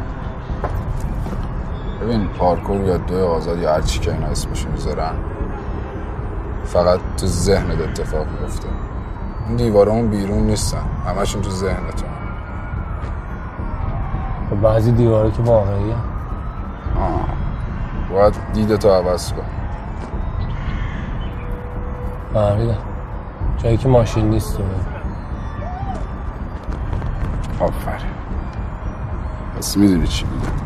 ببین 2.02 2.28
پارکور 2.28 2.80
یا 2.80 2.96
دو 2.96 3.26
آزاد 3.26 3.58
یا 3.58 3.74
هرچی 3.74 4.00
که 4.00 4.12
اینا 4.12 4.26
اسمشو 4.26 4.70
می‌ذارن 4.70 5.14
فقط 6.64 7.00
تو 7.16 7.26
ذهنت 7.26 7.80
اتفاق 7.80 8.26
میفته 8.40 8.68
این 9.48 9.56
دیوارامون 9.56 10.08
بیرون 10.10 10.38
نیستن. 10.38 10.82
همشون 11.06 11.42
تو 11.42 11.50
ذهنتون. 11.50 12.08
خب 14.50 14.60
بعضی 14.60 14.92
دیواره 14.92 15.30
که 15.30 15.42
واقعی 15.42 15.92
آه. 15.92 17.20
باید 18.12 18.34
دیدتو 18.52 18.88
عوض 18.90 19.32
کن. 19.32 19.44
فهمیدم. 22.34 22.78
جایی 23.58 23.76
که 23.76 23.88
ماشین 23.88 24.30
نیست 24.30 24.58
رو 24.58 24.64
آفرین. 27.60 28.10
پس 29.56 29.76
می‌دونی 29.76 30.06
چی 30.06 30.26
میگم. 30.26 30.64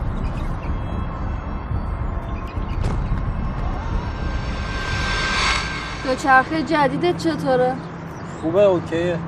دوچرخه 6.04 6.62
جدیدت 6.62 7.16
چطوره؟ 7.16 7.74
خوبه 8.40 8.62
اوکیه. 8.62 9.18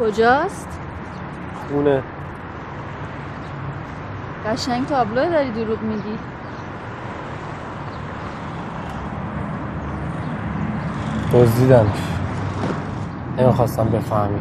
کجاست؟ 0.00 0.68
خونه. 1.68 2.02
قشنگ 4.46 4.86
تابلو 4.86 5.30
داری 5.30 5.50
دروغ 5.50 5.82
میگی. 5.82 6.18
دزدیدم. 11.32 11.86
نمی‌خواستم 13.38 13.84
بفهمی. 13.84 14.40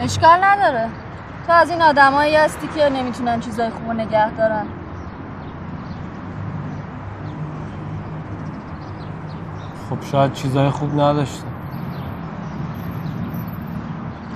اشکال 0.00 0.44
نداره. 0.44 0.88
تو 1.46 1.52
از 1.52 1.70
این 1.70 1.82
آدمایی 1.82 2.36
هستی 2.36 2.68
که 2.68 2.88
نمی‌تونن 2.88 3.40
چیزای 3.40 3.70
خوب 3.70 3.90
نگه 3.90 4.30
دارن. 4.30 4.66
خب 9.90 10.02
شاید 10.02 10.32
چیزای 10.32 10.70
خوب 10.70 11.00
نداشته 11.00 11.46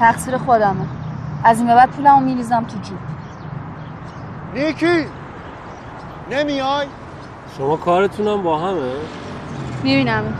تقصیر 0.00 0.38
خودمه. 0.38 0.86
از 1.44 1.58
این 1.58 1.66
به 1.66 1.74
بعد 1.74 1.90
پولمو 1.90 2.20
میریزم 2.20 2.64
تو 2.64 2.78
جوب 2.78 2.98
نیکی 4.54 5.06
نمیای؟ 6.30 6.86
شما 7.58 7.76
کارتونم 7.76 8.42
با 8.42 8.58
همه؟ 8.58 8.92
میبینمت 9.82 10.34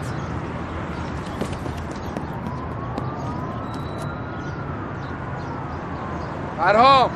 فرهام 6.59 7.11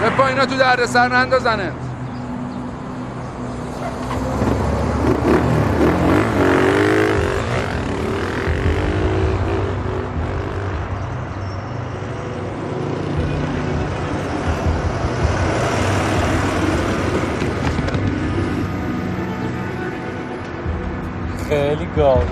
به 0.00 0.10
پایینا 0.10 0.46
تو 0.46 0.56
درد 0.56 0.86
سر 0.86 1.08
نندازنت 1.08 1.89
خیلی 22.00 22.08
گاو 22.08 22.22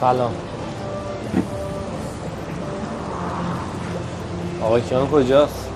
سلام 0.00 0.34
آقا 4.62 4.80
کیان 4.80 5.08
کجاست؟ 5.10 5.71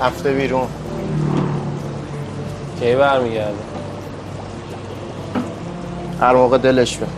هفته 0.00 0.32
بیرون 0.32 0.68
کی 2.80 2.94
برمیگرده؟ 2.94 3.54
هر 6.20 6.32
موقع 6.34 6.58
دلش 6.58 6.96
بخواد 6.96 7.09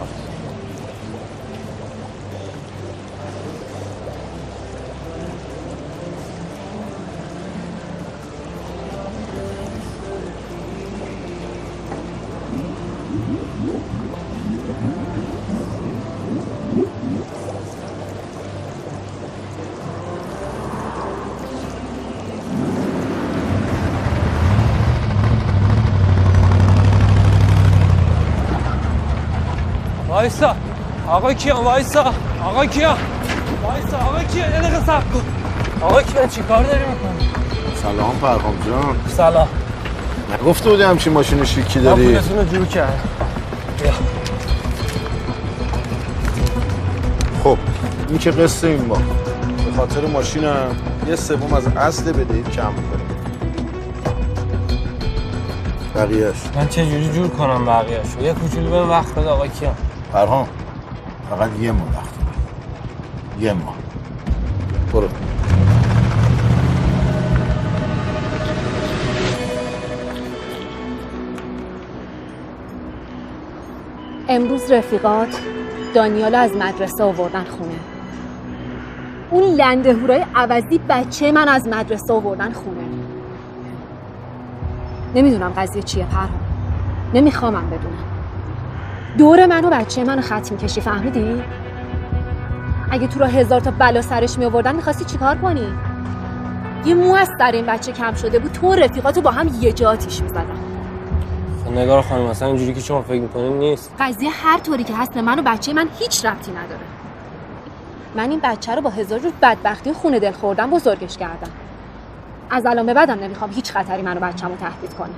آقا 31.22 31.32
کیان 31.32 31.64
وایسا. 31.64 32.12
آقا 32.44 32.66
کیان 32.66 32.96
وایسا. 33.62 33.96
آقا 33.96 34.22
کیان 34.22 34.52
یه 34.52 34.60
دقیقه 34.60 34.80
صبر 34.80 35.00
کن. 35.00 35.22
آقا 35.80 36.02
کیان 36.02 36.28
چی 36.28 36.42
کار 36.42 36.62
داری 36.62 36.78
می‌کنی؟ 36.78 37.30
سلام 37.82 38.14
فرهام 38.20 38.54
جان. 38.66 38.96
سلام. 39.16 39.48
نگفته 40.34 40.70
بودی 40.70 40.82
همچین 40.82 41.12
ماشین 41.12 41.44
شیکی 41.44 41.80
داری؟ 41.80 42.04
پولتون 42.04 42.38
رو 42.38 42.44
جور 42.44 42.66
کرد 42.66 43.00
خب 47.44 47.58
این 48.08 48.18
که 48.18 48.30
قصه 48.30 48.66
این 48.66 48.84
ما 48.86 48.94
به 48.94 49.76
خاطر 49.76 50.06
ماشینم 50.06 50.76
یه 51.08 51.16
سوم 51.16 51.52
از 51.54 51.66
اصل 51.66 52.12
بدهید 52.12 52.50
کم 52.50 52.72
می‌کنیم. 52.72 53.06
بقیهش 55.94 56.36
من 56.56 56.68
چه 56.68 56.86
جوری 56.86 57.08
جور 57.08 57.28
کنم 57.28 57.64
بقیه‌شو 57.66 58.22
یه 58.22 58.32
کوچولو 58.32 58.70
به 58.70 58.82
وقت 58.82 59.14
بده 59.14 59.28
آقا 59.28 59.46
کیان 59.46 59.74
فرهام 60.12 60.48
فقط 61.32 61.50
یه 61.60 61.72
ماه 61.72 61.88
وقت. 61.96 62.14
یه 63.40 63.52
ماه. 63.52 63.74
برو. 64.92 65.08
امروز 74.28 74.72
رفیقات 74.72 75.40
دانیال 75.94 76.34
از 76.34 76.56
مدرسه 76.56 77.04
آوردن 77.04 77.44
خونه. 77.44 77.70
اون 79.30 79.42
لنده 79.42 79.92
هورای 79.92 80.24
عوضی 80.34 80.80
بچه 80.88 81.32
من 81.32 81.48
از 81.48 81.68
مدرسه 81.68 82.12
آوردن 82.12 82.52
خونه. 82.52 82.84
نمی‌دونم 85.14 85.52
قضیه 85.56 85.82
چیه 85.82 86.04
پرهام 86.04 86.40
نمیخوامم 87.14 87.66
بدونم. 87.66 88.11
دور 89.18 89.46
من 89.46 89.64
و 89.64 89.70
بچه 89.70 90.04
منو 90.04 90.22
خط 90.22 90.52
می‌کشی 90.52 90.80
فهمیدی؟ 90.80 91.42
اگه 92.90 93.06
تو 93.06 93.20
را 93.20 93.26
هزار 93.26 93.60
تا 93.60 93.70
بلا 93.70 94.02
سرش 94.02 94.38
می 94.38 94.44
آوردن 94.44 94.76
می‌خواستی 94.76 95.04
چیکار 95.04 95.38
کنی؟ 95.38 95.66
یه 96.84 96.94
مو 96.94 97.14
از 97.14 97.28
سر 97.38 97.52
این 97.52 97.66
بچه 97.66 97.92
کم 97.92 98.14
شده 98.14 98.38
بود 98.38 98.52
تو 98.52 98.74
رفیقاتو 98.74 99.20
با 99.20 99.30
هم 99.30 99.50
یه 99.60 99.72
جا 99.72 99.90
آتیش 99.90 100.22
می‌زدن. 100.22 100.46
خب 101.64 101.72
نگار 101.72 102.02
خانم 102.02 102.24
اصلا 102.24 102.48
اینجوری 102.48 102.74
که 102.74 102.80
شما 102.80 103.02
فکر 103.02 103.20
می‌کنین 103.20 103.58
نیست. 103.58 103.94
قضیه 104.00 104.30
هر 104.30 104.58
طوری 104.58 104.84
که 104.84 104.96
هست 104.96 105.14
به 105.14 105.22
من 105.22 105.38
و 105.38 105.42
بچه 105.42 105.72
من 105.72 105.88
هیچ 105.98 106.24
ربطی 106.24 106.50
نداره. 106.50 106.80
من 108.16 108.30
این 108.30 108.40
بچه 108.44 108.74
رو 108.74 108.82
با 108.82 108.90
هزار 108.90 109.18
جور 109.18 109.32
بدبختی 109.42 109.90
و 109.90 109.92
خونه 109.92 110.18
دل 110.18 110.32
خوردن 110.32 110.70
بزرگش 110.70 111.16
کردم. 111.16 111.50
از 112.50 112.66
الان 112.66 112.86
به 112.86 112.94
بعدم 112.94 113.18
نمی‌خوام 113.18 113.50
هیچ 113.50 113.72
خطری 113.72 114.02
منو 114.02 114.20
بچه‌مو 114.20 114.56
تهدید 114.56 114.94
کنه. 114.94 115.10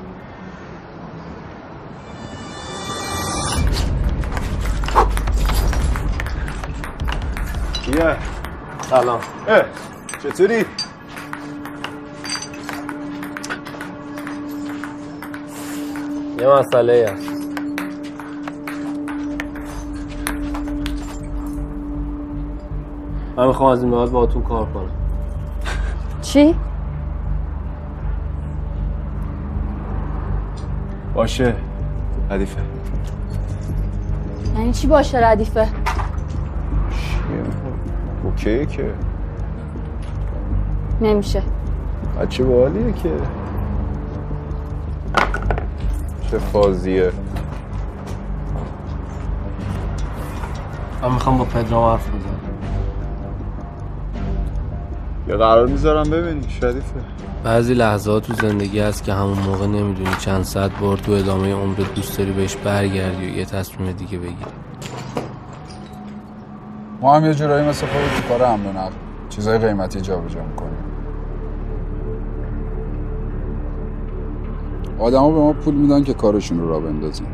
کیه؟ 7.84 8.16
سلام 8.90 9.20
اه 9.48 9.64
چطوری؟ 10.22 10.64
یه 16.40 16.48
مسئله 16.58 17.10
هست 17.12 17.34
من 23.36 23.46
می‌خوام 23.46 23.70
از 23.70 23.82
این 23.82 23.90
بعد 23.92 24.10
باهاتون 24.10 24.42
کار 24.42 24.66
کنم 24.66 24.90
چی؟ 26.22 26.54
باشه 31.14 31.54
ردیفه 32.30 32.60
یعنی 34.56 34.72
چی 34.72 34.86
باشه 34.86 35.18
ردیفه؟ 35.18 35.83
اوکی 38.24 38.66
که. 38.66 38.90
نمیشه. 41.00 41.42
بچه 42.20 42.44
باحالیه 42.44 42.92
که؟ 42.92 43.10
چه 46.30 46.38
فازیه. 46.38 47.12
من 51.02 51.12
می‌خوام 51.12 51.38
با 51.38 51.44
پدرام 51.44 51.90
حرف 51.90 52.08
بزنم. 52.08 52.40
یا 55.28 55.36
قرار 55.36 55.66
می‌ذارم 55.66 56.10
ببینی 56.10 56.48
شریفه. 56.48 57.00
بعضی 57.44 57.74
لحظات 57.74 58.26
تو 58.26 58.34
زندگی 58.34 58.80
هست 58.80 59.04
که 59.04 59.12
همون 59.12 59.38
موقع 59.38 59.66
نمی‌دونی 59.66 60.10
چند 60.18 60.42
صد 60.42 60.70
بار 60.80 60.96
تو 60.96 61.12
ادامه 61.12 61.54
عمرت 61.54 61.94
دوست 61.94 62.18
داری 62.18 62.32
بهش 62.32 62.56
برگردی 62.56 63.26
و 63.26 63.36
یه 63.36 63.44
تصمیم 63.44 63.92
دیگه 63.92 64.18
بگیری. 64.18 64.63
ما 67.04 67.16
هم 67.16 67.24
یه 67.24 67.34
جورایی 67.34 67.68
مثل 67.68 67.86
خود 67.86 68.02
تو 68.16 68.28
کار 68.28 68.48
حمل 68.48 68.66
و 68.66 68.72
نقل 68.72 68.92
چیزای 69.28 69.58
قیمتی 69.58 70.00
جابجا 70.00 70.40
می‌کنیم. 70.44 70.84
آدما 74.98 75.30
به 75.30 75.38
ما 75.38 75.52
پول 75.52 75.74
میدن 75.74 76.04
که 76.04 76.14
کارشون 76.14 76.60
رو 76.60 76.68
را 76.68 76.80
بندازیم 76.80 77.26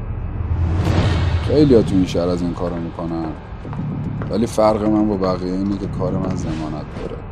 خیلی 1.43 1.83
تو 1.83 1.95
این 1.95 2.07
شهر 2.07 2.29
از 2.29 2.43
این 2.43 2.55
کارو 2.55 2.77
می‌کنن. 2.77 3.27
ولی 4.31 4.47
فرق 4.47 4.85
من 4.85 5.09
با 5.09 5.17
بقیه 5.17 5.53
اینه 5.53 5.79
که 5.79 5.87
کار 5.87 6.13
من 6.13 6.37
زمانت 6.37 6.85
داره. 7.01 7.30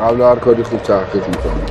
قبل 0.00 0.20
هر 0.20 0.36
کاری 0.36 0.62
خوب 0.62 0.82
تحقیق 0.82 1.28
می‌کنیم 1.28 1.66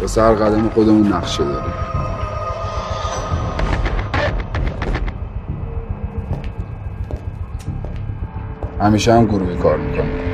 واسه 0.00 0.22
هر 0.22 0.34
قدم 0.34 0.68
خودمون 0.68 1.12
نقشه 1.12 1.44
داریم. 1.44 1.72
همیشه 8.80 9.14
هم 9.14 9.26
گروهی 9.26 9.56
کار 9.56 9.76
می‌کنیم 9.76 10.26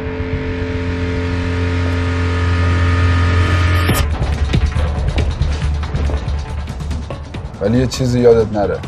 ولی 7.61 7.79
یه 7.79 7.87
چیزی 7.87 8.21
یادت 8.21 8.53
نره. 8.53 8.79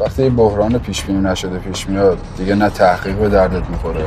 وقتی 0.00 0.22
یه 0.22 0.30
بحران 0.30 0.78
پیش 0.78 1.04
بینی 1.04 1.20
نشده 1.20 1.58
پیش 1.58 1.88
میاد 1.88 2.18
دیگه 2.36 2.54
نه 2.54 2.70
تحقیق 2.70 3.16
به 3.16 3.28
دردت 3.28 3.70
می‌خوره 3.70 4.04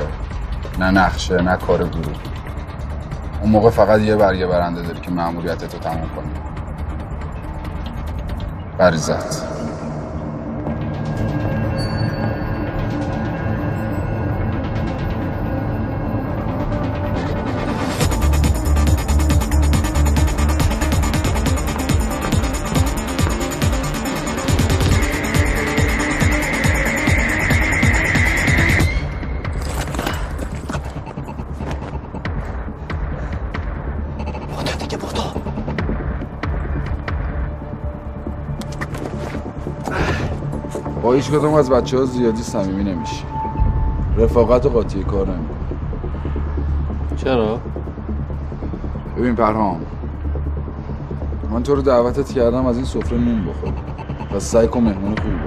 نه 0.80 0.92
نقشه 0.92 1.42
نه 1.42 1.56
کار 1.56 1.78
گروه 1.78 2.16
اون 3.42 3.52
موقع 3.52 3.70
فقط 3.70 4.00
یه 4.02 4.16
برگه 4.16 4.48
برنده 4.48 4.82
داری 4.82 5.00
که 5.00 5.12
مأموریتت 5.12 5.74
رو 5.74 5.80
تمام 5.80 6.10
کنی. 6.16 6.32
غریزت 8.80 9.53
با 41.14 41.18
هیچ 41.18 41.32
کدوم 41.32 41.54
از 41.54 41.70
بچه 41.70 41.98
ها 41.98 42.06
زیادی 42.06 42.44
صمیمی 42.44 42.84
نمیشی 42.84 43.26
رفاقت 44.18 44.66
و 44.66 44.70
قاطی 44.70 45.04
کار 45.04 45.28
نمی‌کنی 45.28 45.58
چرا؟ 47.16 47.60
ببین 49.18 49.36
پرهام 49.36 49.82
من 51.52 51.64
تو 51.64 51.76
رو 51.76 51.82
دعوتت 51.82 52.32
کردم 52.32 52.66
از 52.66 52.76
این 52.76 52.86
سفره 52.86 53.18
نون 53.18 53.46
بخور 53.46 53.74
پس 54.30 54.44
سعی 54.44 54.68
کن 54.68 54.80
مهمون 54.80 55.16
خوبی 55.16 55.43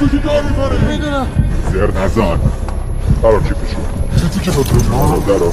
چی 0.00 0.18
کار 0.18 0.42
می‌کنی؟ 0.42 0.92
می‌دونم 0.92 1.26
زر 1.72 1.90
نزن 2.04 2.38
برا 3.22 3.38
کیفشو 3.40 3.80
چیزی 4.16 4.40
که 4.40 4.50
بطور 4.50 4.82
مانا 4.90 5.18
درا 5.18 5.52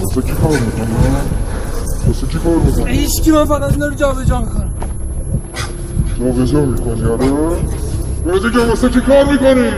واسه 0.00 0.22
کی 0.22 0.32
کار 0.32 0.50
می‌کنی؟ 0.50 0.94
واسه 2.06 2.26
کی 2.26 2.38
کار 2.38 2.54
می‌کنی؟ 2.54 2.96
هیچ 2.96 3.28
من 3.28 3.44
فقط 3.44 3.72
اینا 3.72 3.86
رو 3.86 3.94
جابجا 3.94 4.40
می‌کنم 4.40 4.74
جابجا 6.18 6.60
می‌کنی 6.64 7.04
آره؟ 7.04 7.26
واسه 8.26 8.50
که 8.52 8.58
واسه 8.58 8.88
کی 8.88 9.00
کار 9.00 9.24
می‌کنی؟ 9.24 9.70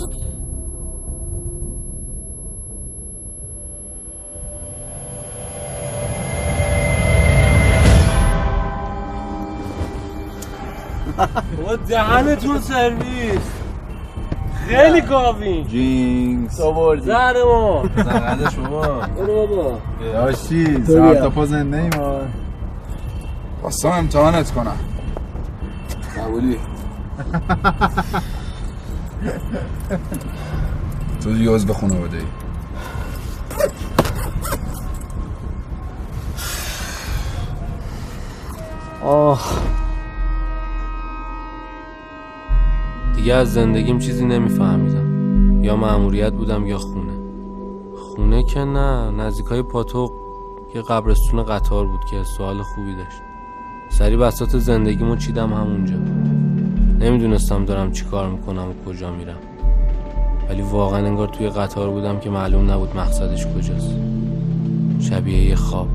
با 0.00 0.05
دهنتون 11.88 12.58
سرویس. 12.60 13.40
خیلی 14.68 15.00
کافی. 15.00 15.64
جینکس. 15.64 16.56
زهر 17.00 17.44
ما. 17.44 17.84
زهر 17.96 18.50
شما 18.50 18.80
برو 19.16 19.46
بابا. 19.46 19.78
یاشی 20.14 20.64
بیا. 20.64 21.14
تا 21.14 21.30
پا 21.30 21.46
زنده 21.46 21.76
ای 21.76 21.88
ما 21.88 22.20
خواستم 23.60 23.88
امتحانت 23.88 24.50
کنم. 24.50 24.76
قبولی. 26.16 26.58
تو 31.24 31.32
دیگه 31.32 31.50
عضو 31.50 31.72
خانواده 31.72 32.16
ای. 32.16 32.45
از 43.36 43.54
زندگیم 43.54 43.98
چیزی 43.98 44.26
نمیفهمیدم. 44.26 45.64
یا 45.64 45.76
مأموریت 45.76 46.32
بودم 46.32 46.66
یا 46.66 46.78
خونه. 46.78 47.12
خونه 47.96 48.42
که 48.42 48.60
نه 48.60 49.10
نزدیکای 49.10 49.62
پاتوق 49.62 50.12
یه 50.74 50.82
قبرستون 50.82 51.42
قطار 51.42 51.86
بود 51.86 52.04
که 52.10 52.22
سوال 52.22 52.62
خوبی 52.62 52.94
داشت. 52.94 53.22
سری 53.90 54.16
بساط 54.16 54.56
زندگیمو 54.56 55.16
چیدم 55.16 55.52
همونجا. 55.52 55.96
نمی‌دونستم 57.00 57.64
دارم 57.64 57.92
چی 57.92 58.04
کار 58.04 58.28
می‌کنم 58.28 58.68
و 58.68 58.90
کجا 58.90 59.12
میرم. 59.12 59.38
ولی 60.48 60.62
واقعا 60.62 61.06
انگار 61.06 61.28
توی 61.28 61.48
قطار 61.48 61.90
بودم 61.90 62.20
که 62.20 62.30
معلوم 62.30 62.70
نبود 62.70 62.96
مقصدش 62.96 63.46
کجاست. 63.46 63.96
شبیه 65.00 65.44
یه 65.44 65.56
خواب. 65.56 65.88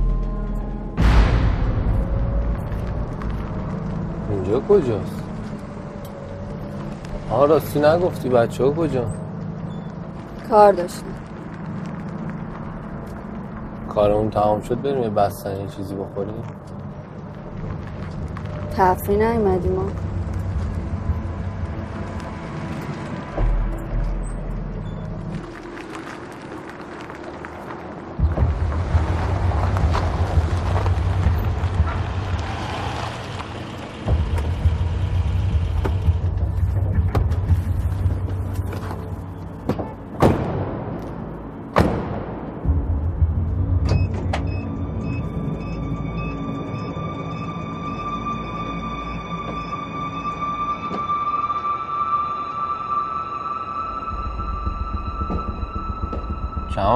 اینجا 4.31 4.59
کجاست؟ 4.59 5.20
آها 7.31 7.45
راستی 7.45 7.79
نگفتی 7.79 8.29
بچه 8.29 8.63
ها 8.63 8.71
کجا؟ 8.71 9.05
کار 10.49 10.73
داشتم 10.73 11.05
کارمون 13.89 14.29
تمام 14.29 14.61
شد 14.61 14.81
بریم 14.81 15.03
یه 15.03 15.09
بستنی 15.09 15.59
یه 15.61 15.67
چیزی 15.67 15.95
بخوریم؟ 15.95 16.43
تفری 18.77 19.15
نیومدی 19.15 19.69
ما. 19.69 19.83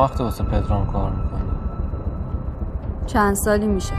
وقت 0.01 0.21
واسه 0.21 0.43
پدرام 0.43 0.85
کار 0.85 1.11
می‌کنی. 1.11 1.41
چند 3.05 3.35
سالی 3.35 3.67
میشه؟ 3.67 3.93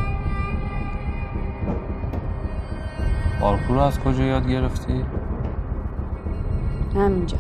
پارکور 3.41 3.77
رو 3.77 3.83
از 3.83 4.01
کجا 4.01 4.25
یاد 4.25 4.47
گرفتی؟ 4.47 5.05
همینجا. 6.95 7.37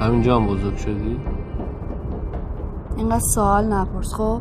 همینجا 0.00 0.36
هم 0.36 0.46
بزرگ 0.46 0.76
شدی؟ 0.76 1.20
اینقدر 2.96 3.20
سوال 3.34 3.72
نپرس 3.72 4.14
خب؟ 4.14 4.40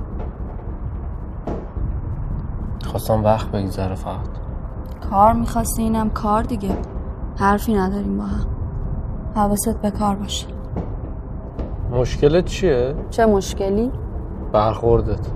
خواستم 2.86 3.24
وقت 3.24 3.52
بگذره 3.52 3.96
فقط. 3.96 4.30
کار 5.10 5.34
می‌خواستی؟ 5.34 5.84
اینم 5.84 6.10
کار 6.10 6.44
دیگه. 6.44 6.78
حرفی 7.38 7.74
نداریم 7.74 8.18
با 8.18 8.24
هم. 8.24 8.46
حواست 9.36 9.82
به 9.82 9.92
کار 9.92 10.16
باشه. 10.16 10.55
مشکلت 11.96 12.46
چیه؟ 12.46 12.96
چه 13.10 13.26
مشکلی؟ 13.26 13.92
برخوردت 14.52 15.28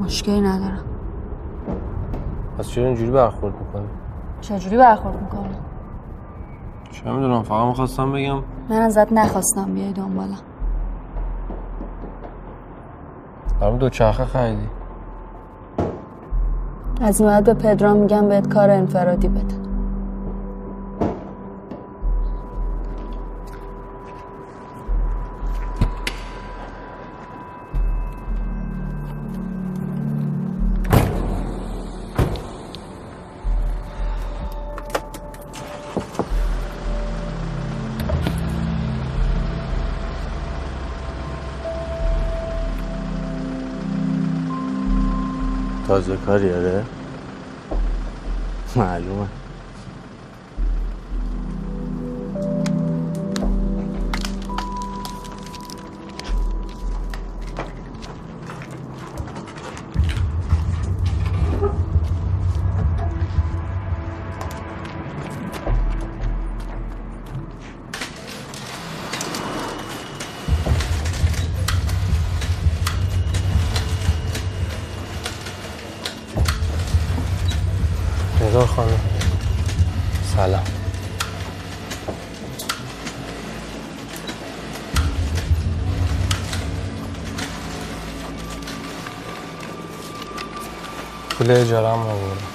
مشکلی 0.00 0.40
ندارم 0.40 0.84
پس 2.58 2.68
چرا 2.68 2.84
اینجوری 2.86 3.10
برخورد 3.10 3.54
می‌کنی؟ 3.60 3.88
چجوری 4.40 4.76
برخورد 4.76 5.22
می‌کنم؟ 5.22 5.54
چه 6.90 7.12
می‌دونم 7.12 7.42
فقط 7.42 7.66
می‌خواستم 7.66 8.12
بگم 8.12 8.42
من 8.68 8.76
ازت 8.76 9.12
نخواستم 9.12 9.64
بیای 9.64 9.92
دنبالم 9.92 10.38
برام 13.60 13.78
دوچرخه 13.78 14.24
خریدی 14.24 14.68
از 17.00 17.20
این 17.20 17.40
به 17.40 17.54
پدرام 17.54 17.96
میگم 17.96 18.28
بهت 18.28 18.48
کار 18.48 18.70
انفرادی 18.70 19.28
بده 19.28 19.63
تازه 46.24 46.48
کاری 46.48 46.93
پول 91.44 91.56
اجاره 91.56 91.88
هم 91.88 91.98
آوردم. 91.98 92.46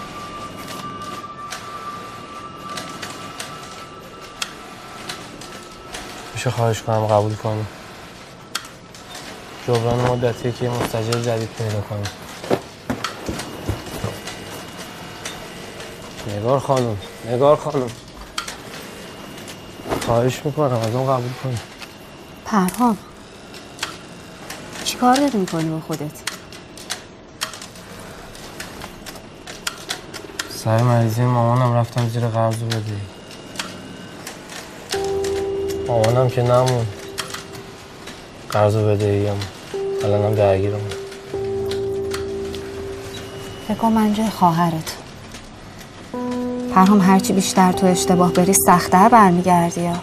میشه 6.34 6.50
خواهش 6.50 6.82
کنم 6.82 7.06
قبول 7.06 7.36
کنی؟ 7.36 7.66
جبران 9.68 10.00
مدتیه 10.00 10.52
که 10.52 10.70
مستجر 10.70 11.22
جدید 11.22 11.50
پیدا 11.50 11.82
کنی. 11.82 12.04
نگار 16.38 16.60
خانم 16.60 16.98
نگار 17.28 17.56
خانم. 17.56 17.90
خواهش 20.06 20.42
می‌کنم 20.46 20.80
از 20.80 20.96
اون 20.96 21.14
قبول 21.14 21.32
کنی. 21.44 21.58
پرهام 22.46 22.98
چیکار 24.84 25.16
داری 25.16 25.38
می‌کنی 25.38 25.70
با 25.70 25.80
خودت؟ 25.80 26.29
سر 30.64 30.82
مریضی 30.82 31.22
مامانم 31.22 31.74
رفتم 31.74 32.10
زیر 32.10 32.28
قرض 32.28 32.64
و 32.64 32.66
بدهی. 32.66 33.02
مامانم 35.88 36.30
که 36.30 36.42
نمون. 36.44 36.86
قرض 38.50 38.76
و 38.76 38.88
بدهی 38.88 39.28
هم 39.28 39.38
الانم 40.04 40.36
درگیرم. 40.36 40.80
فکر 43.68 43.90
من 43.90 44.14
جای 44.14 44.30
خواهرت. 44.30 44.96
پرهام 46.76 47.02
هرچی 47.02 47.34
بیشتر 47.34 47.72
تو 47.72 47.88
اشتباه 47.88 48.34
بری 48.34 48.54
سختتر 48.54 49.10
برمیگردی 49.10 49.82
یا 49.82 49.94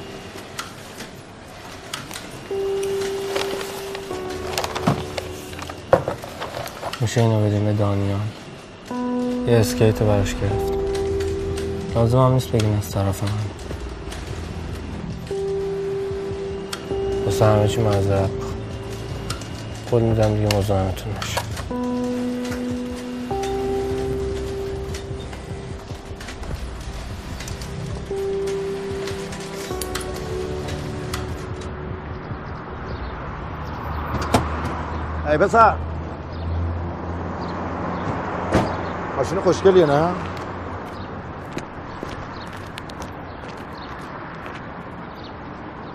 میشه 7.01 7.21
اینو 7.21 7.47
بدیم 7.47 7.65
به 7.65 7.73
دانیال؟ 7.73 8.46
یه 9.47 9.57
اسکیت 9.57 10.03
براش 10.03 10.35
گرفت. 10.35 10.73
لازم 11.95 12.19
هم 12.19 12.33
نیست 12.33 12.53
بگین 12.53 12.79
از 12.79 12.91
طرف 12.91 13.23
من. 13.23 13.31
واسه 17.25 17.45
همه 17.45 17.69
چی 17.69 17.81
معذرت 17.81 18.31
قول 19.91 20.03
میدم 20.03 20.35
دیگه 20.35 20.57
مزاحمتون 20.57 21.13
نشه 21.13 21.41
ای 35.31 35.39
پسر. 35.39 35.86
ماشین 39.27 39.41
خوشگلیه 39.41 39.87
نه؟ 39.87 40.09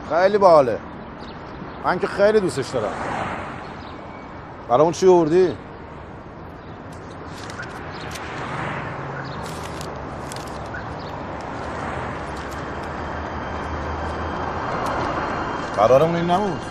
خیلی 0.09 0.37
باحاله. 0.37 0.79
من 1.85 1.99
که 1.99 2.07
خیلی 2.07 2.39
دوستش 2.39 2.69
دارم. 2.69 2.91
برامون 4.69 4.93
چی 4.93 5.07
آوردی؟ 5.07 5.57
قرارمون 15.77 16.15
این 16.15 16.31
نبود. 16.31 16.61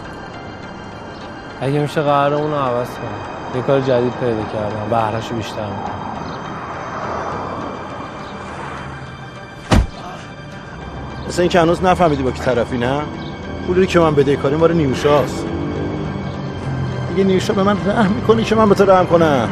اگه 1.61 1.78
میشه 1.80 2.02
قرارمون 2.02 2.50
رو 2.50 2.56
عوض 2.56 2.88
کنم. 2.88 3.56
یه 3.56 3.62
کار 3.62 3.80
جدید 3.80 4.12
پیدا 4.12 4.42
کردم. 4.42 4.90
بهرهشو 4.90 5.34
بیشتر 5.34 5.66
می‌کنم. 5.66 6.09
مثل 11.31 11.43
اینکه 11.43 11.61
هنوز 11.61 11.85
نفهمیدی 11.85 12.22
با 12.22 12.31
کی 12.31 12.41
طرفی 12.43 12.78
نه؟ 12.78 13.01
پولی 13.66 13.87
که 13.87 14.01
من 14.01 14.14
بدهکاری 14.14 14.57
مال 14.57 14.72
نیوشاست. 14.72 15.45
دیگه 17.09 17.24
نیوشا 17.24 17.53
به 17.53 17.62
من 17.62 17.76
رحم 17.87 18.12
می‌کنی 18.12 18.45
که 18.45 18.55
من 18.55 18.68
به 18.68 18.74
تو 18.74 18.85
رحم 18.85 19.07
کنم. 19.07 19.49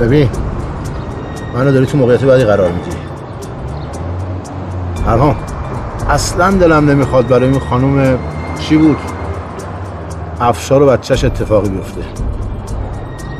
ببین 0.00 0.28
منو 1.54 1.72
داری 1.72 1.86
تو 1.86 1.98
موقعیت 1.98 2.24
بعدی 2.24 2.44
قرار 2.44 2.70
میدی. 2.70 2.96
پرهام 5.06 5.36
اصلا 6.10 6.50
دلم 6.50 6.90
نمی‌خواد 6.90 7.28
برای 7.28 7.48
این 7.48 7.60
خانم 7.60 8.18
چی 8.60 8.76
بود؟ 8.76 8.98
افشار 10.40 10.82
و 10.82 10.86
بچهش 10.86 11.24
اتفاقی 11.24 11.68
بیفته. 11.68 12.00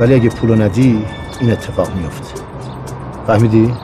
ولی 0.01 0.15
اگه 0.15 0.29
پولو 0.29 0.55
ندی 0.55 1.05
این 1.41 1.53
اتفاق 1.53 1.95
میفته 1.95 2.35
فهمیدی؟ 3.27 3.75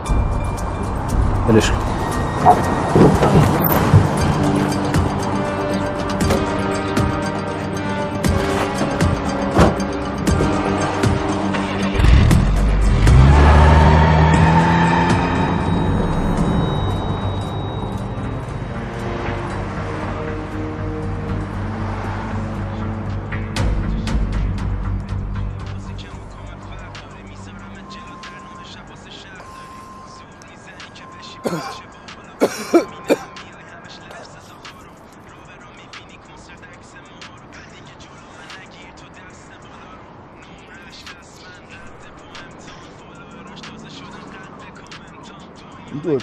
ولش 1.49 1.73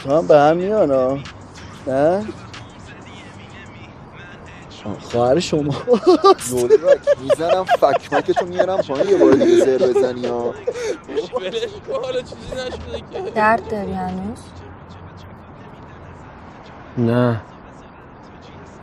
هم 0.09 0.27
به 0.27 0.39
هم 0.39 0.57
میان 0.57 0.91
ها 0.91 1.19
نه؟ 1.87 2.27
خواهر 4.99 5.39
شما. 5.39 5.75
زورک 6.39 7.17
می‌زنم 7.17 7.65
فکمکتو 7.65 8.45
میارم 8.45 8.83
پایین 8.83 9.09
یه 9.09 9.17
بار 9.17 9.35
دیگه 9.35 9.57
زر 9.57 9.77
بزنی 9.89 10.27
ها 10.27 10.55
درد 13.35 13.67
داری 13.67 13.93
هنوز؟ 13.93 14.39
نه. 16.97 17.41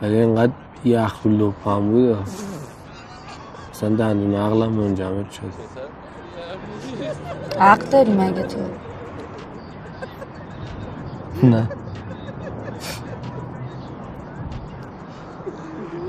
ولی 0.01 0.17
اینقدر 0.17 0.53
یخ 0.85 1.25
و 1.25 1.29
لپم 1.29 1.91
بود 1.91 2.29
اصلا 3.71 3.89
دندون 3.95 4.35
عقلم 4.35 4.73
منجمد 4.73 5.31
شد 5.31 5.53
عقل 7.59 7.85
داری 7.89 8.13
مگه 8.13 8.43
تو؟ 8.43 8.59
نه. 11.43 11.67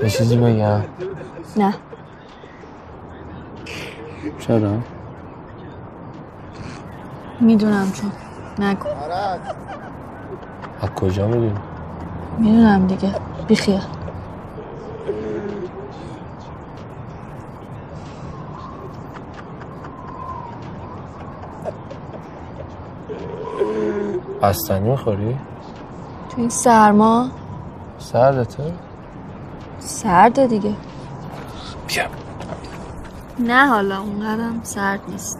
یه 0.03 0.09
چیزی 0.09 0.37
بگم. 0.37 0.81
نه. 1.57 1.73
چرا؟ 4.39 4.71
می‌دونم 7.39 7.91
چون. 7.91 8.11
نگو. 8.67 8.87
از 10.81 10.89
کجا 10.89 11.27
می‌دونی؟ 11.27 11.53
می‌دونم 12.37 12.87
دیگه. 12.87 13.15
بیخیال. 13.47 13.81
بستنی 24.41 24.89
می‌خوری؟ 24.89 25.37
تو 26.29 26.35
این 26.37 26.49
سرما؟ 26.49 27.29
سردته؟ 27.97 28.73
سرده 29.79 30.47
دیگه. 30.47 30.73
بیا. 31.87 32.05
نه 33.39 33.67
حالا 33.67 33.99
اونقدرم 34.01 34.59
سرد 34.63 34.99
نیست. 35.07 35.39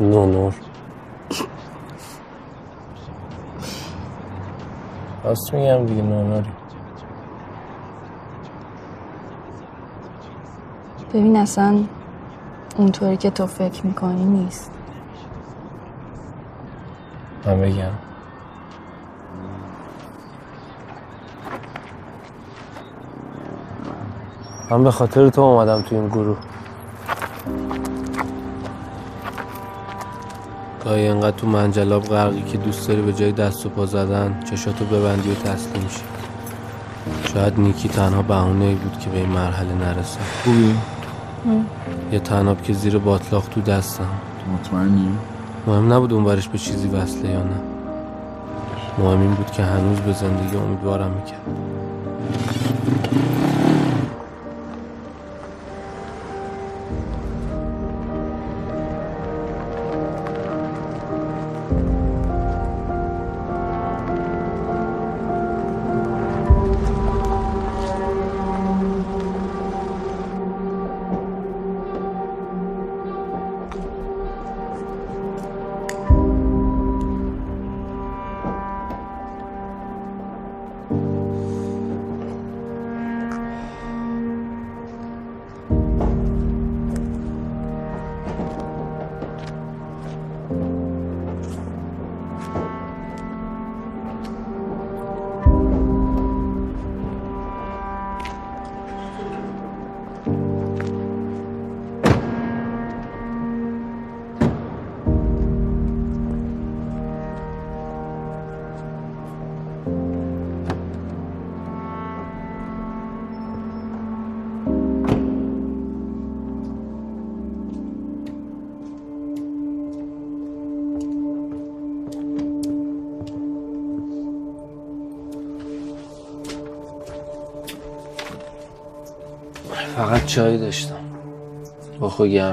نو 0.00 0.26
نور. 0.26 0.54
راست 5.24 5.54
میگم 5.54 5.86
دیگه 5.86 6.02
نوناری 6.02 6.50
ببین 11.08 11.36
اصلا 11.36 11.84
اونطوری 12.76 13.16
که 13.16 13.30
تو 13.30 13.46
فکر 13.46 13.86
می‌کنی 13.86 14.24
نیست. 14.24 14.70
من 17.46 17.60
بگم. 17.60 17.90
من 24.70 24.84
به 24.84 24.90
خاطر 24.90 25.28
تو 25.28 25.40
اومدم 25.40 25.82
تو 25.82 25.94
این 25.94 26.08
گروه. 26.08 26.36
گاهی 30.84 31.08
انقدر 31.08 31.36
تو 31.36 31.46
منجلاب 31.46 32.02
غرقی 32.02 32.42
که 32.42 32.58
دوست 32.58 32.88
داری 32.88 33.02
به 33.02 33.12
جای 33.12 33.32
دست 33.32 33.66
و 33.66 33.68
پا 33.68 33.86
زدن 33.86 34.40
چشاتو 34.50 34.84
ببندی 34.84 35.30
و 35.30 35.34
تسلیم 35.34 35.88
شی. 35.88 36.02
شاید 37.32 37.60
نیکی 37.60 37.88
تنها 37.88 38.22
بهونه 38.22 38.64
ای 38.64 38.74
بود 38.74 38.98
که 38.98 39.10
به 39.10 39.18
این 39.18 39.28
مرحله 39.28 39.74
نرسه 39.74 40.20
خوبی؟ 40.44 40.76
یه 42.12 42.18
تناب 42.18 42.62
که 42.62 42.72
زیر 42.72 42.98
باطلاق 42.98 43.44
تو 43.48 43.60
دستم. 43.60 44.08
مطمئنی؟ 44.54 45.18
مهم 45.66 45.92
نبود 45.92 46.12
اون 46.12 46.24
برش 46.24 46.48
به 46.48 46.58
چیزی 46.58 46.88
وصله 46.88 47.30
یا 47.30 47.42
نه. 47.42 47.60
مهم 48.98 49.20
این 49.20 49.34
بود 49.34 49.50
که 49.50 49.62
هنوز 49.62 49.98
به 49.98 50.12
زندگی 50.12 50.56
امیدوارم 50.56 51.10
می‌کرد. 51.10 51.40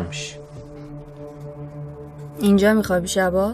میشی 0.07 0.35
اینجا 2.39 2.73
میخوابی 2.73 3.07
شبا؟ 3.07 3.53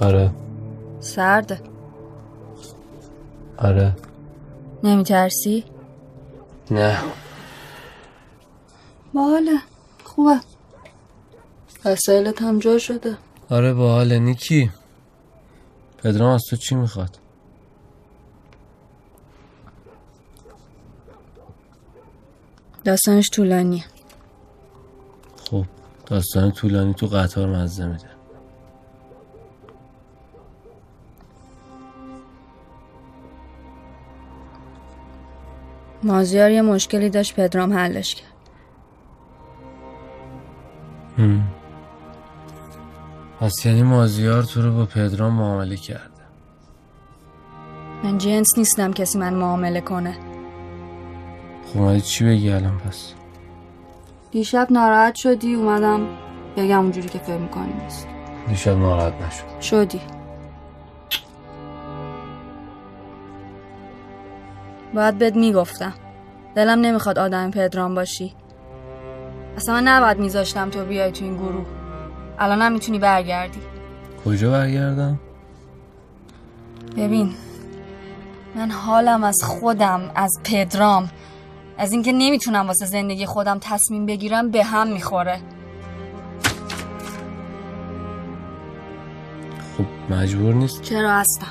آره. 0.00 0.30
سرده 1.00 1.60
آره. 3.58 3.96
نمیترسی؟ 4.84 5.64
نه. 6.70 6.98
باله 9.14 9.58
خوبه. 10.04 10.40
وسایلت 11.84 12.42
هم 12.42 12.58
جا 12.58 12.78
شده. 12.78 13.16
آره 13.50 13.74
با 13.74 13.92
حال 13.92 14.18
نیکی. 14.18 14.70
پدرام 15.98 16.34
از 16.34 16.42
تو 16.50 16.56
چی 16.56 16.74
می‌خواد؟ 16.74 17.18
داستانش 22.84 23.30
طولانیه. 23.30 23.84
خب 25.50 25.64
داستان 26.06 26.50
طولانی 26.50 26.94
تو 26.94 27.06
قطار 27.06 27.48
مزه 27.48 27.86
میده. 27.86 28.12
مازیار 36.02 36.50
یه 36.50 36.62
مشکلی 36.62 37.10
داشت 37.10 37.34
پدرام 37.34 37.72
حلش 37.72 38.14
کرد. 38.14 38.28
هم. 41.18 41.42
پس 43.40 43.66
یعنی 43.66 43.82
مازیار 43.82 44.42
تو 44.42 44.62
رو 44.62 44.74
با 44.74 44.86
پدرام 44.86 45.32
معامله 45.32 45.76
کرده. 45.76 46.02
من 48.04 48.18
جنس 48.18 48.58
نیستم 48.58 48.92
کسی 48.92 49.18
من 49.18 49.34
معامله 49.34 49.80
کنه. 49.80 50.31
خب 51.72 51.80
اومدی 51.80 52.00
چی 52.00 52.24
بگی 52.24 52.50
الان 52.50 52.78
پس؟ 52.78 53.12
دیشب 54.30 54.66
ناراحت 54.70 55.14
شدی؟ 55.14 55.54
اومدم 55.54 56.06
بگم 56.56 56.78
اونجوری 56.78 57.08
که 57.08 57.18
فکر 57.18 57.36
می‌کنی 57.36 57.72
نیست. 57.82 58.06
دیشب 58.48 58.78
ناراحت 58.78 59.12
نشد. 59.22 59.60
شدی. 59.60 60.00
باید 64.94 65.18
بهت 65.18 65.36
می‌گفتم. 65.36 65.92
دلم 66.54 66.80
نمی‌خواد 66.80 67.18
آدم 67.18 67.50
پدرام 67.50 67.94
باشی. 67.94 68.34
اصلا 69.56 69.74
من 69.74 69.88
نباید 69.88 70.18
میذاشتم 70.18 70.70
تو 70.70 70.84
بیای 70.84 71.12
تو 71.12 71.24
این 71.24 71.36
گروه. 71.36 71.66
الانم 72.38 72.72
می‌تونی 72.72 72.98
برگردی. 72.98 73.60
کجا 74.24 74.50
برگردم؟ 74.50 75.20
ببین 76.96 77.34
من 78.54 78.70
حالم 78.70 79.24
از 79.24 79.42
خودم 79.44 80.10
از 80.14 80.32
پدرام 80.44 81.10
از 81.82 81.92
اینکه 81.92 82.12
نمی‌تونم 82.12 82.66
واسه 82.66 82.86
زندگی 82.86 83.26
خودم 83.26 83.58
تصمیم 83.60 84.06
بگیرم 84.06 84.50
به 84.50 84.64
هم 84.64 84.92
می‌خوره. 84.92 85.40
خب 89.76 90.14
مجبور 90.14 90.54
نیست؟ 90.54 90.82
چرا 90.82 91.12
هستم؟ 91.12 91.46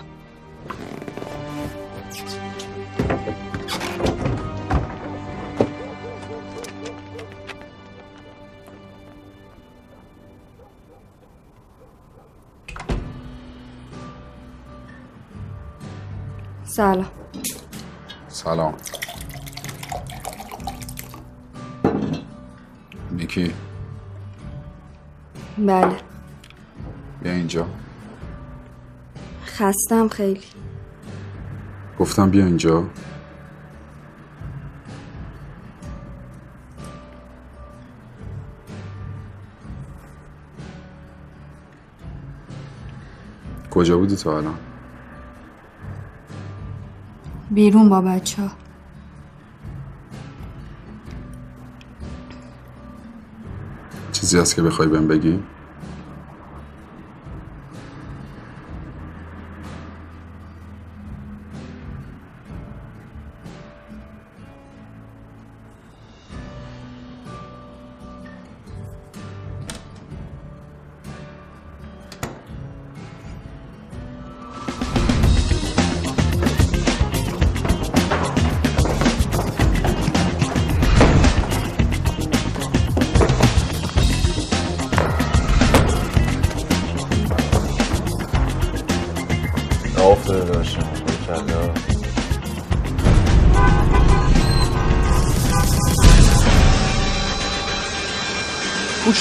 سلام. 16.64 17.12
سلام. 18.28 18.74
نیکی 23.38 23.54
بله. 25.58 25.98
بیا 27.24 27.32
اینجا. 27.32 27.68
خستم 29.46 30.08
خیلی. 30.08 30.42
گفتم 32.00 32.30
بیا 32.30 32.46
اینجا. 32.46 32.84
کجا 43.72 43.98
بودی 43.98 44.16
تو 44.16 44.30
الان؟ 44.30 44.58
بیرون 47.52 47.90
با 47.90 48.02
بچه 48.02 48.42
ها 48.42 48.71
چیزی 54.32 54.42
هست 54.42 54.56
که 54.56 54.62
بخوای 54.62 54.88
بهم 54.88 55.08
بگی؟ 55.08 55.40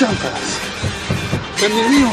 گوشم 0.00 0.14
پس 0.14 0.56
به 1.60 1.68
نمیام 1.68 2.12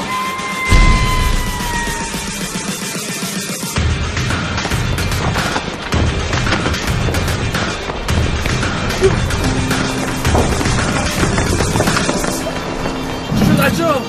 شد 13.39 13.61
بچه 13.63 13.85
ها 13.85 14.01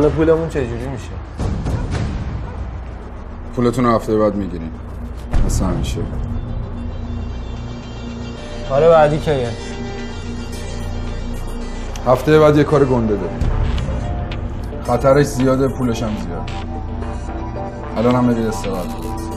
داستان 0.00 0.16
پولمون 0.16 0.48
چجوری 0.48 0.88
میشه؟ 0.88 1.10
پولتون 3.56 3.84
رو 3.84 3.94
هفته 3.94 4.18
بعد 4.18 4.34
می‌گیریم. 4.34 4.70
مثل 5.46 5.64
همیشه. 5.64 5.98
کار 8.68 8.88
بعدی 8.88 9.18
کیه؟ 9.18 9.48
هفته 12.06 12.38
بعد 12.38 12.56
یه 12.56 12.64
کار 12.64 12.84
گنده 12.84 13.14
داریم. 13.14 13.50
خطرش 14.86 15.26
زیاده 15.26 15.68
پولش 15.68 16.02
هم 16.02 16.10
زیاد 16.26 16.50
الان 17.96 18.14
هم 18.14 18.26
برید 18.26 18.46
استراحت. 18.46 18.86
کنید. 18.86 19.29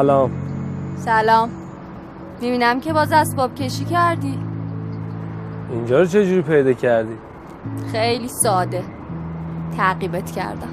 سلام. 0.00 0.30
سلام. 0.96 1.50
می‌بینم 2.40 2.80
که 2.80 2.92
باز 2.92 3.12
اسباب 3.12 3.54
کشی 3.54 3.84
کردی. 3.84 4.38
اینجا 5.70 5.98
رو 5.98 6.06
چجوری 6.06 6.42
پیدا 6.42 6.72
کردی؟ 6.72 7.14
خیلی 7.92 8.28
ساده. 8.28 8.84
تعقیبت 9.76 10.30
کردم. 10.30 10.68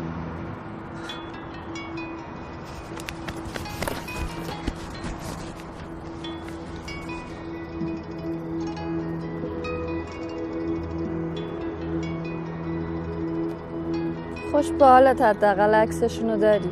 خوش 14.51 14.71
به 14.71 14.85
حالت 14.85 15.21
حداقل 15.21 15.73
عکسشونو 15.73 16.37
داری. 16.37 16.69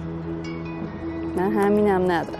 من 1.37 1.51
همینم 1.51 2.01
ندارم. 2.11 2.34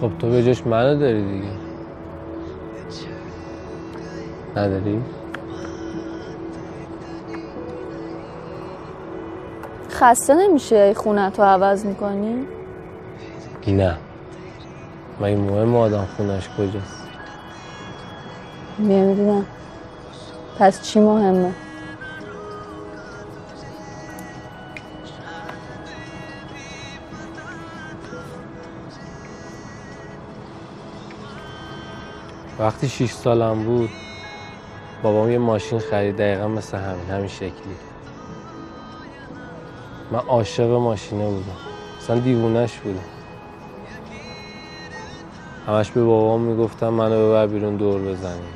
خب 0.00 0.10
تو 0.18 0.30
به 0.30 0.42
جاش 0.42 0.66
منو 0.66 0.98
داری 0.98 1.22
دیگه 1.24 1.48
نداری؟ 4.56 5.02
خسته 9.90 10.34
نمیشه 10.34 10.94
خونت 10.94 11.38
رو 11.38 11.44
عوض 11.44 11.86
می‌کنی؟ 11.86 12.46
نه 13.66 13.96
من 15.20 15.26
این 15.26 15.40
مهم 15.40 15.76
آدم 15.76 16.08
خونش 16.16 16.48
کجاست 16.48 17.08
نمی‌دونم 18.78 19.46
پس 20.58 20.82
چی 20.82 21.00
مهمه؟ 21.00 21.52
وقتی 32.64 32.88
6 32.88 33.12
سالم 33.12 33.64
بود 33.64 33.90
بابام 35.02 35.30
یه 35.30 35.38
ماشین 35.38 35.78
خرید 35.78 36.16
دقیقا 36.16 36.48
مثل 36.48 36.78
همین 36.78 37.10
همین 37.10 37.28
شکلی. 37.28 37.76
من 40.12 40.18
عاشق 40.18 40.70
ماشینه 40.70 41.26
بودم. 41.26 41.56
اصلا 41.98 42.18
دیوونش 42.18 42.78
بودم. 42.78 43.00
همش 45.66 45.90
به 45.90 46.04
بابام 46.04 46.40
می‌گفتم 46.40 46.88
منو 46.88 47.28
ببر 47.28 47.46
بیرون 47.46 47.76
دور 47.76 48.02
بزنیم 48.02 48.54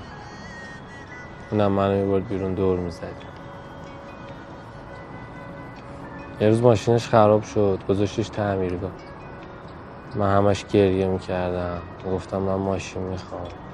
اونم 1.51 1.73
منو 1.73 2.05
می‌برد 2.05 2.29
بیرون 2.29 2.55
دور 2.55 2.79
می‌زدیم 2.79 3.09
یه 6.41 6.49
روز 6.49 6.63
ماشینش 6.63 7.09
خراب 7.09 7.43
شد 7.43 7.79
گذاشتش 7.89 8.29
تعمیرگاه 8.29 8.91
من 10.17 10.37
همش 10.37 10.65
گریه 10.67 11.07
می‌کردم. 11.07 11.83
گفتم 12.07 12.39
من 12.39 12.55
ماشین 12.55 13.03
می‌خوام. 13.03 13.68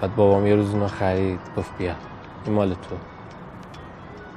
بعد 0.00 0.16
بابام 0.16 0.46
یه 0.46 0.54
روز 0.54 0.70
اونو 0.70 0.88
خرید 0.88 1.40
گفت 1.56 1.78
بیا. 1.78 1.94
این 2.44 2.54
مال 2.54 2.74
تو. 2.74 2.96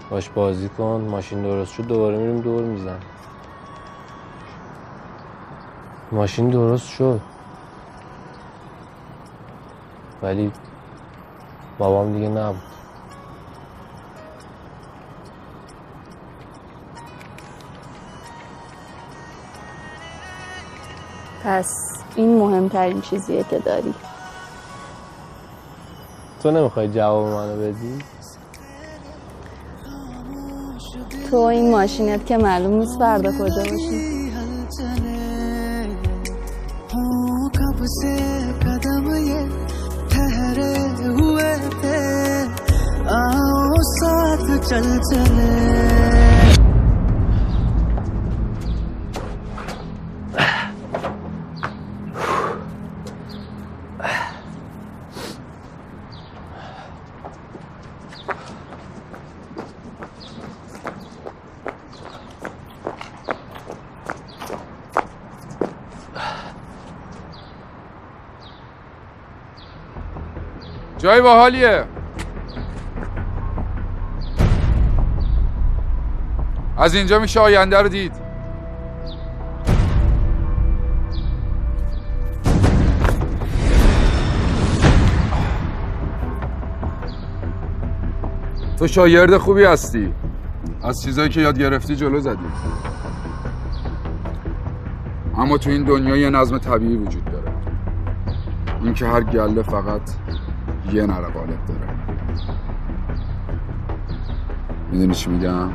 باش 0.09 0.29
بازی 0.29 0.69
کن 0.69 1.07
ماشین 1.09 1.41
درست 1.41 1.73
شد 1.73 1.87
دوباره 1.87 2.17
میریم 2.17 2.41
دور 2.41 2.63
میزن 2.63 2.99
ماشین 6.11 6.49
درست 6.49 6.89
شد. 6.89 7.21
ولی 10.21 10.51
بابام 11.77 12.13
دیگه 12.13 12.29
نبود. 12.29 12.61
پس 21.43 22.03
این 22.15 22.37
مهمترین 22.37 23.01
چیزیه 23.01 23.43
که 23.43 23.59
داری. 23.59 23.93
تو 26.42 26.50
نمیخوای 26.50 26.88
جواب 26.88 27.26
منو 27.26 27.56
بدی؟ 27.56 27.98
تو 31.30 31.36
این 31.36 31.70
ماشینت 31.70 32.26
که 32.26 32.36
معلوم 32.36 32.74
نیست 32.78 32.98
فردا 32.98 33.32
کجا 33.32 33.62
باشی 33.62 34.16
हूँ 36.92 37.50
कब 37.56 37.78
से 37.94 38.12
कदम 38.62 39.06
ये 39.28 39.40
ठहरे 40.12 40.72
हुए 41.18 41.52
थे 41.82 42.00
आओ 43.16 43.82
साथ 43.90 44.46
चल 44.68 44.88
चले 45.10 46.29
جای 71.01 71.21
باحالیه. 71.21 71.83
از 76.77 76.95
اینجا 76.95 77.19
میشه 77.19 77.39
آینده 77.39 77.77
رو 77.77 77.89
دید. 77.89 78.11
تو 88.79 88.87
شاگرد 88.87 89.37
خوبی 89.37 89.63
هستی. 89.63 90.13
از 90.83 91.01
چیزایی 91.03 91.29
که 91.29 91.41
یاد 91.41 91.59
گرفتی 91.59 91.95
جلو 91.95 92.19
زدی. 92.19 92.37
اما 95.37 95.57
تو 95.57 95.69
این 95.69 95.83
دنیا 95.83 96.17
یه 96.17 96.29
نظم 96.29 96.57
طبیعی 96.57 96.95
وجود 96.95 97.25
داره. 97.25 97.51
اینکه 98.83 99.05
هر 99.05 99.21
گله 99.21 99.61
فقط 99.61 100.01
یه 100.93 101.05
نره 101.05 101.27
غالب 101.27 101.65
داره 101.67 101.79
می‌دونی 104.91 105.13
چی 105.13 105.29
میگم؟ 105.29 105.69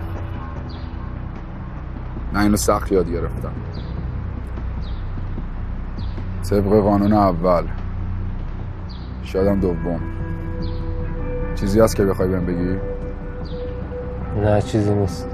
من 2.32 2.40
اینو 2.42 2.56
سخت 2.56 2.92
یاد 2.92 3.10
گرفتم 3.10 3.52
طبق 6.50 6.80
قانون 6.80 7.12
اول 7.12 7.64
شایدم 9.22 9.60
دوم 9.60 10.00
چیزی 11.54 11.80
هست 11.80 11.96
که 11.96 12.04
بخوای 12.04 12.28
بهم 12.28 12.46
بگی؟ 12.46 12.76
نه 14.40 14.62
چیزی 14.62 14.94
نیست 14.94 15.28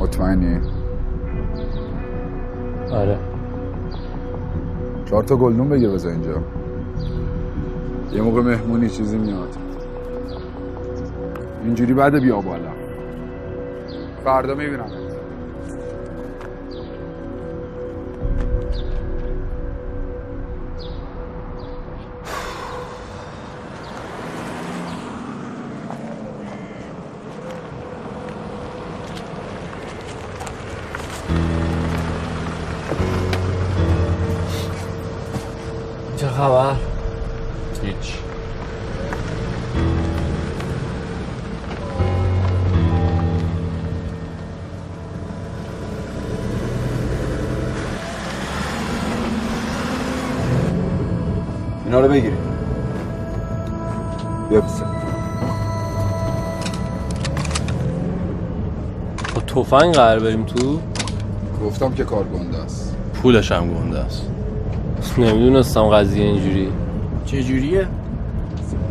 مطمئنی؟ 0.00 0.60
آره 2.92 3.18
چهار 5.04 5.22
تا 5.22 5.36
گلدون 5.36 5.68
بگیر 5.68 5.90
بذار 5.90 6.12
اینجا 6.12 6.42
یه 8.12 8.22
موقع 8.22 8.42
مهمونی 8.42 8.90
چیزی 8.90 9.18
میاد. 9.18 9.56
اینجوری 11.64 11.94
بعد 11.94 12.20
بیا 12.22 12.40
بالا. 12.40 12.72
فردا 14.24 14.54
می‌بینم 14.54 15.05
تفنگ 59.66 59.94
قرار 59.94 60.20
بریم 60.20 60.44
تو؟ 60.44 60.80
گفتم 61.64 61.92
که 61.92 62.04
کار 62.04 62.24
گنده 62.24 62.58
است. 62.58 62.96
پولش 63.22 63.52
هم 63.52 63.74
گنده 63.74 63.98
است. 63.98 64.26
نمی‌دونستم 65.18 65.82
قضیه 65.82 66.24
اینجوری. 66.24 66.68
چجوریه؟ 67.24 67.86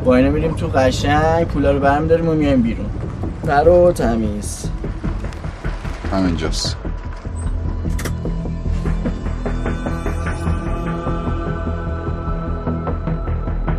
با 0.05 0.15
اینا 0.15 0.29
میریم 0.29 0.51
تو 0.51 0.67
قشنگ 0.67 1.47
پولا 1.47 1.71
رو 1.71 1.79
برمیداریم 1.79 2.29
و 2.29 2.33
میایم 2.33 2.61
بیرون. 2.61 2.85
در 3.45 3.69
و 3.69 3.91
تمیز. 3.91 4.69
همینجاست. 6.11 6.77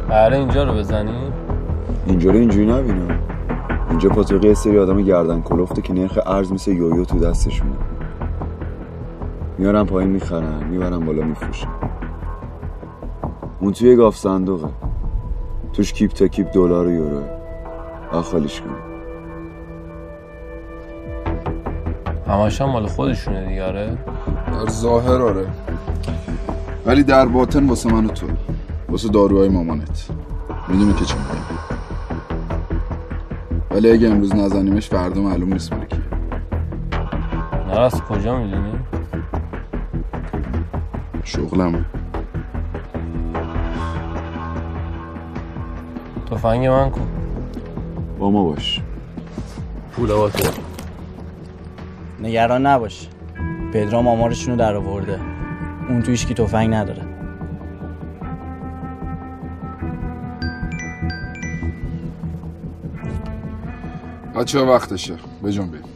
قراره 0.09 0.37
اینجا 0.37 0.65
رو 0.65 0.75
بزنیم 0.75 1.33
اینجا 2.07 2.31
رو 2.31 2.39
اینجوری 2.39 2.67
نبینم. 2.67 3.16
اینجا 3.97 4.09
پاتوقی 4.09 4.49
یه 4.49 4.55
سری 4.55 4.79
آدم 4.79 5.03
گردن 5.03 5.41
کلفته 5.41 5.83
که 5.83 5.93
نرخ 5.93 6.19
ارز 6.27 6.53
مثل 6.53 6.73
یویو 6.73 7.05
تو 7.05 7.19
دستشونه. 7.19 7.77
میارن 9.59 9.85
پایین 9.85 10.11
می‌خرن 10.11 10.65
می‌برن 10.65 10.99
بالا 10.99 11.25
میفروشن. 11.25 11.69
اون 13.61 13.73
توی 13.73 13.97
گاف 13.97 14.17
صندوقه. 14.17 14.69
توش 15.73 15.93
کیپ 15.93 16.11
تا 16.11 16.29
کیپ 16.29 16.53
دلار 16.53 16.87
و 16.87 16.91
یوروه 16.91 17.25
آ 18.13 18.23
خالیش 18.23 18.61
کن 18.61 18.71
همش 22.33 22.61
هم 22.61 22.71
مال 22.71 22.87
خودشونه 22.87 23.49
دیگه 23.49 23.65
آره؟ 23.65 23.99
در 24.47 24.71
ظاهر 24.71 25.23
آره. 25.23 25.47
ولی 26.87 27.03
در 27.03 27.27
باطن 27.27 27.69
واسه 27.69 27.93
من 27.93 28.05
و 28.05 28.09
تو. 28.09 28.27
واسه 28.89 29.09
داروهای 29.09 29.49
مامانت. 29.49 30.09
می‌دونی 30.69 30.93
که 30.93 31.05
چه 31.05 31.15
ولی 33.77 33.91
اگه 33.91 34.09
امروز 34.09 34.35
نزنیمش 34.35 34.89
فردا 34.89 35.20
معلوم 35.20 35.53
نیست 35.53 35.70
کیه 35.70 35.99
نه 37.68 37.81
از 37.81 38.03
کجا 38.03 38.39
می‌دونی؟ 38.39 38.72
شغلمه 41.24 41.85
تفنگ 46.31 46.66
من 46.66 46.91
کن 46.91 47.09
با 48.18 48.31
ما 48.31 48.45
باش. 48.45 48.81
پول 49.93 50.09
با 50.09 50.29
تو. 50.29 50.51
نگران 52.22 52.66
نباش. 52.66 53.09
پدرام 53.72 54.09
آمارشون 54.09 54.53
رو 54.53 54.59
در 54.59 54.74
آورده. 54.74 55.20
اون 55.89 56.03
تو 56.03 56.11
هیچکی 56.11 56.35
تفنگ 56.35 56.74
نداره. 56.74 57.06
بچه 64.37 64.61
وقتشه. 64.61 65.14
بجنبید 65.45 65.96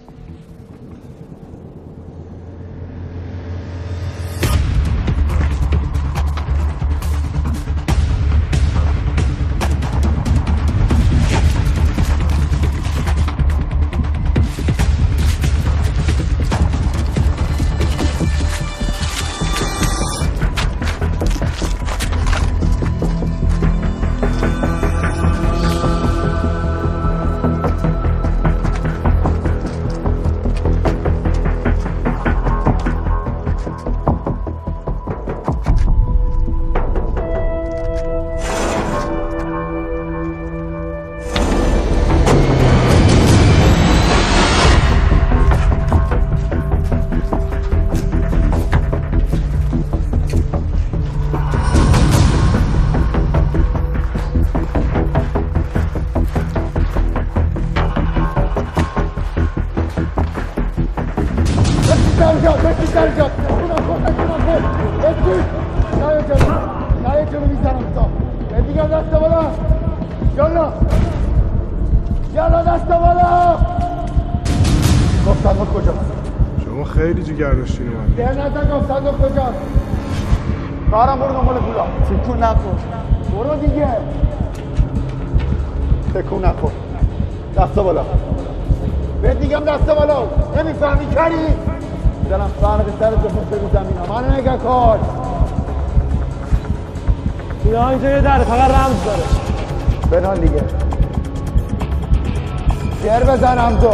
بزنم 103.60 103.78
تو 103.78 103.90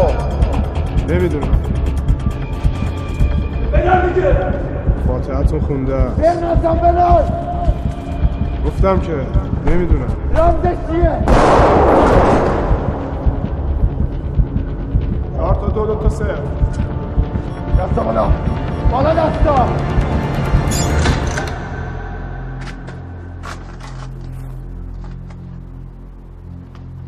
نمی‌دونم. 1.15 1.49
بنال 3.73 4.13
دیگه 4.13 4.37
فاتحتون 5.07 5.61
خوندم 5.61 6.15
بنازم 6.19 6.79
بنال 6.83 7.25
گفتم 8.67 9.01
که 9.01 9.13
نمی‌دونم. 9.67 10.07
رمزش 10.35 10.77
چیه؟ 10.91 11.19
چهار 15.37 15.55
تا 15.55 15.69
دو 15.69 15.87
دو 15.87 15.95
تا 15.95 16.09
سه. 16.09 16.25
دست 17.79 17.95
بالا 17.95 18.29
بالا 18.91 19.15
دستا. 19.15 19.67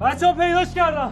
بچه 0.01 0.27
ها 0.27 0.33
پیداش 0.33 0.75
کردم. 0.75 1.11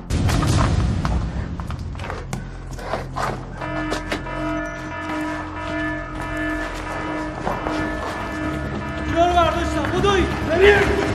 Ready? 10.49 11.06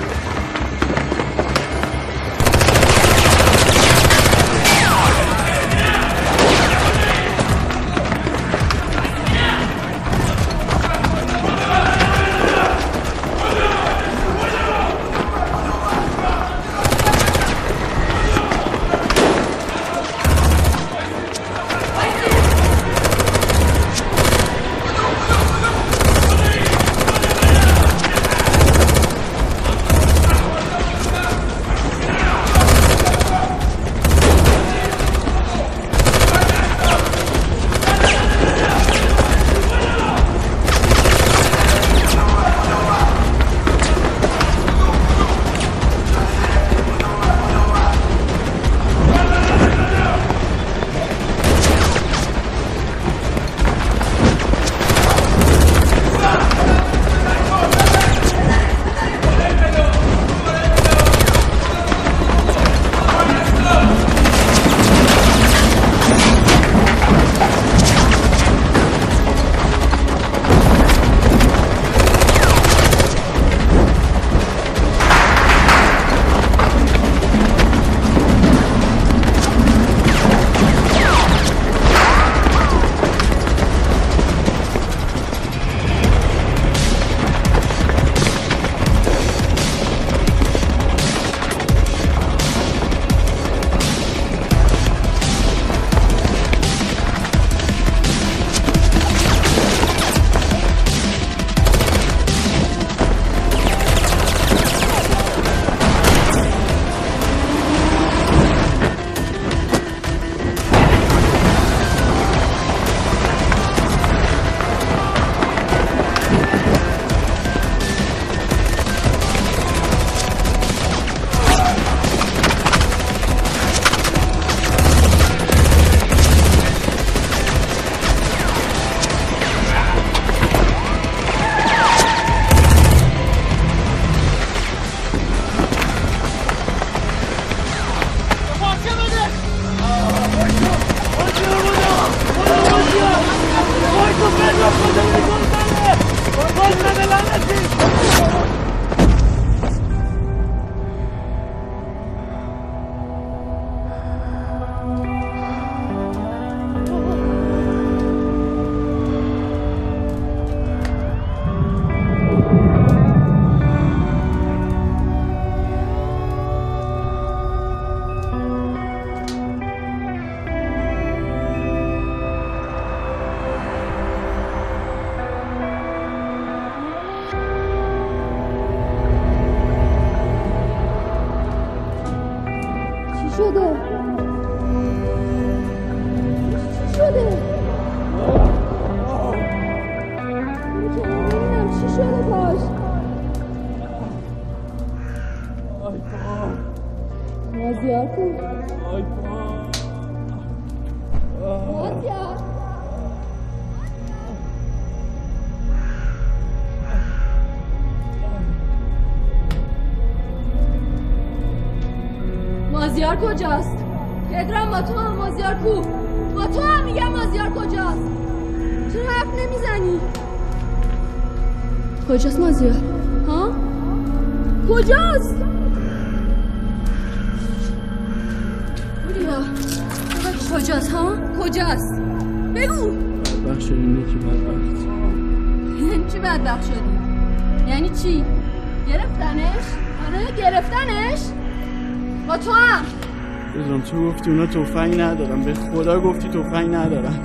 تفنگ 244.52 245.02
ندارن 245.02 245.42
به 245.42 245.54
خدا 245.54 246.00
گفتی 246.00 246.30
تفنگ 246.30 246.76
ندارن 246.76 247.16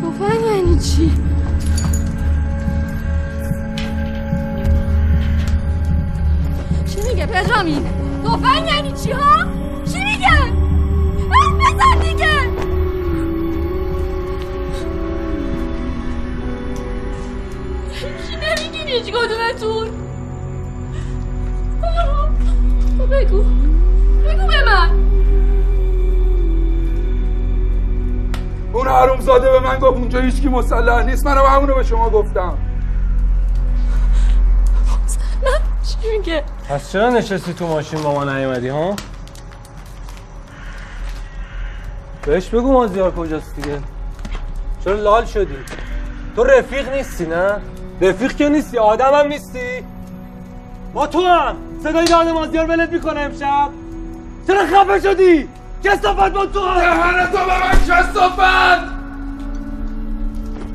توفنگ 0.00 0.40
یعنی؟ 0.56 0.78
چی 0.78 1.10
مسلح 30.52 31.02
نیست 31.04 31.26
منم 31.26 31.44
همونو 31.46 31.74
به 31.74 31.82
شما 31.82 32.10
گفتم 32.10 32.58
چی 35.82 36.18
میگه؟ 36.18 36.44
پس 36.68 36.92
چرا 36.92 37.10
نشستی 37.10 37.54
تو 37.54 37.66
ماشین 37.66 38.02
با 38.02 38.12
ما 38.14 38.24
نیومدی 38.24 38.68
ها؟ 38.68 38.96
بهش 42.26 42.48
بگو 42.48 42.72
مازیار 42.72 43.10
کجاست 43.10 43.56
دیگه 43.56 43.78
چرا 44.84 44.94
لال 44.94 45.24
شدی؟ 45.24 45.56
تو 46.36 46.44
رفیق 46.44 46.94
نیستی 46.94 47.26
نه؟ 47.26 47.60
رفیق 48.00 48.36
که 48.36 48.48
نیستی 48.48 48.78
آدم 48.78 49.14
هم 49.14 49.26
نیستی؟ 49.26 49.84
با 50.94 51.06
تو 51.06 51.26
هم 51.26 51.56
صدای 51.82 52.04
داد 52.04 52.28
مازیار 52.28 52.66
ولت 52.66 52.92
می‌کنه 52.92 53.20
امشب 53.20 53.68
چرا 54.46 54.66
خفه 54.66 55.00
شدی؟ 55.00 55.48
کسافت 55.84 56.32
با 56.32 56.46
تو 56.46 56.60
هم 56.60 56.80
دهن 56.80 57.26
تو 57.26 57.38
به 57.38 57.60
من 57.60 57.70
کسافت 57.88 58.91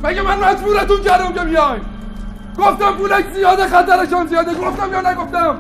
مگه 0.04 0.22
من 0.22 0.40
مجبورتون 0.40 1.02
کردم 1.02 1.34
که 1.34 1.40
بیای 1.40 1.80
گفتم 2.58 2.92
پولک 2.92 3.26
زیاده 3.34 3.68
خطرشان 3.68 4.28
زیاده. 4.28 4.54
گفتم 4.54 4.92
یا 4.92 5.12
نگفتم؟ 5.12 5.58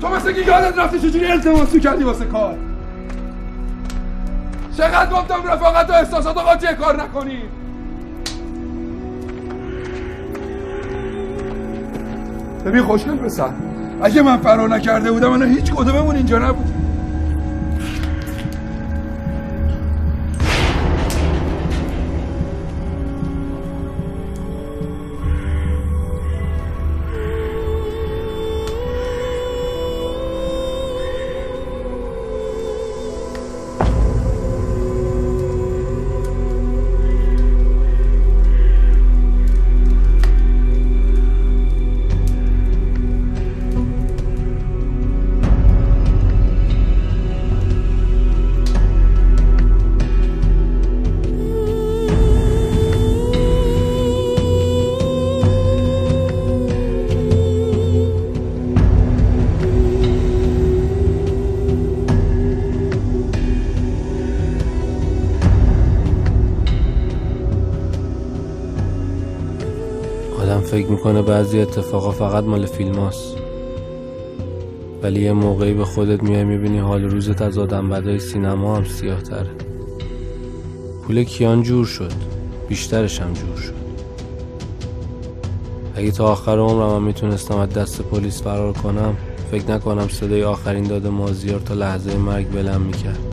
تو 0.00 0.08
مثل 0.08 0.32
که 0.32 0.40
یادت 0.40 0.78
رفته 0.78 0.98
چجوری 0.98 1.26
التماس 1.26 1.76
کردی 1.76 2.04
واسه 2.04 2.24
کار؟ 2.24 2.58
چقدر 4.76 5.10
گفتم 5.10 5.48
رفاقت 5.48 5.90
و 5.90 5.92
احساسات 5.92 6.38
قاطی 6.38 6.66
کار 6.66 7.02
نکنی؟ 7.02 7.42
ببین 12.66 12.82
خوشگل 12.82 13.16
پسر 13.16 13.48
اگه 14.02 14.22
من 14.22 14.36
فرار 14.36 14.68
نکرده 14.68 15.12
بودم 15.12 15.36
من 15.36 15.48
هیچ 15.48 15.72
کدوممون 15.72 16.16
اینجا 16.16 16.38
نبود 16.38 16.73
می‌کنه 71.04 71.22
بعضی 71.22 71.60
اتفاقا 71.60 72.10
فقط 72.10 72.44
مال 72.44 72.66
فیلم 72.66 72.94
هاست. 72.94 73.36
ولی 75.02 75.20
یه 75.20 75.32
موقعی 75.32 75.74
به 75.74 75.84
خودت 75.84 76.22
میای 76.22 76.44
می‌بینی 76.44 76.78
حال 76.78 77.04
روزت 77.04 77.42
از 77.42 77.58
آدم 77.58 77.88
بدای 77.88 78.18
سینما 78.18 78.76
هم 78.76 78.84
سیاه 78.84 79.22
تره 79.22 79.50
پول 81.02 81.24
کیان 81.24 81.62
جور 81.62 81.86
شد. 81.86 82.12
بیشترش 82.68 83.20
هم 83.20 83.32
جور 83.32 83.56
شد. 83.56 83.74
اگه 85.94 86.10
تا 86.10 86.26
آخر 86.26 86.58
عمرم 86.58 86.96
هم 86.96 87.02
می‌تونستم 87.02 87.56
از 87.56 87.68
دست 87.68 88.02
پلیس 88.02 88.42
فرار 88.42 88.72
کنم 88.72 89.16
فکر 89.50 89.70
نکنم 89.70 90.08
صدای 90.08 90.44
آخرین 90.44 90.84
داد 90.84 91.06
مازیار 91.06 91.60
تا 91.60 91.74
لحظه 91.74 92.16
مرگ 92.16 92.50
بلم 92.50 92.80
می‌کرد. 92.80 93.23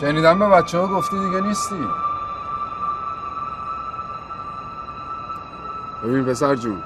شنیدم 0.00 0.38
به 0.38 0.48
بچه 0.48 0.78
ها 0.78 0.86
گفتی 0.86 1.18
دیگه 1.18 1.40
نیستی. 1.40 1.86
ببین 6.04 6.24
پسر 6.24 6.54
جون 6.54 6.82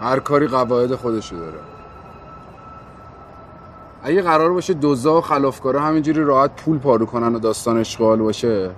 هر 0.00 0.18
کاری 0.18 0.46
قواعد 0.46 0.94
خودشو 0.94 1.36
داره. 1.36 1.58
اگه 4.02 4.22
قرار 4.22 4.52
باشه 4.52 4.74
دوزا 4.74 5.18
و 5.18 5.20
خلافکارا 5.20 5.80
همینجوری 5.80 6.24
راحت 6.24 6.50
پول 6.64 6.78
پارو 6.78 7.06
کنن 7.06 7.34
و 7.34 7.38
داستان 7.38 7.78
اشغال 7.78 8.18
باشه 8.18 8.70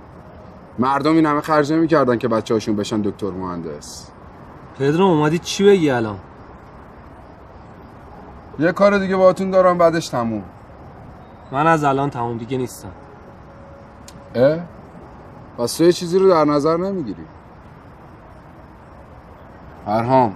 مردم 0.78 1.12
این 1.12 1.26
همه 1.26 1.40
خرج 1.40 1.72
نمی‌کردن 1.72 2.18
که 2.18 2.28
بچه 2.28 2.54
هاشون 2.54 2.76
بشن 2.76 3.00
دکتر 3.00 3.30
مهندس. 3.30 4.08
پدرو 4.78 5.04
اومدی 5.04 5.38
چی 5.38 5.64
بگی 5.64 5.90
الان؟ 5.90 6.18
یه 8.58 8.72
کار 8.72 8.98
دیگه 8.98 9.16
باهاتون 9.16 9.50
دارم 9.50 9.78
بعدش 9.78 10.08
تموم. 10.08 10.44
من 11.52 11.66
از 11.66 11.84
الان 11.84 12.10
تمام 12.10 12.38
دیگه 12.38 12.58
نیستم. 12.58 12.92
اه؟ 14.34 14.58
پس 15.58 15.76
تو 15.76 15.84
یه 15.84 15.92
چیزی 15.92 16.18
رو 16.18 16.28
در 16.28 16.44
نظر 16.44 16.76
نمی‌گیری؟ 16.76 17.24
هرهام 19.86 20.34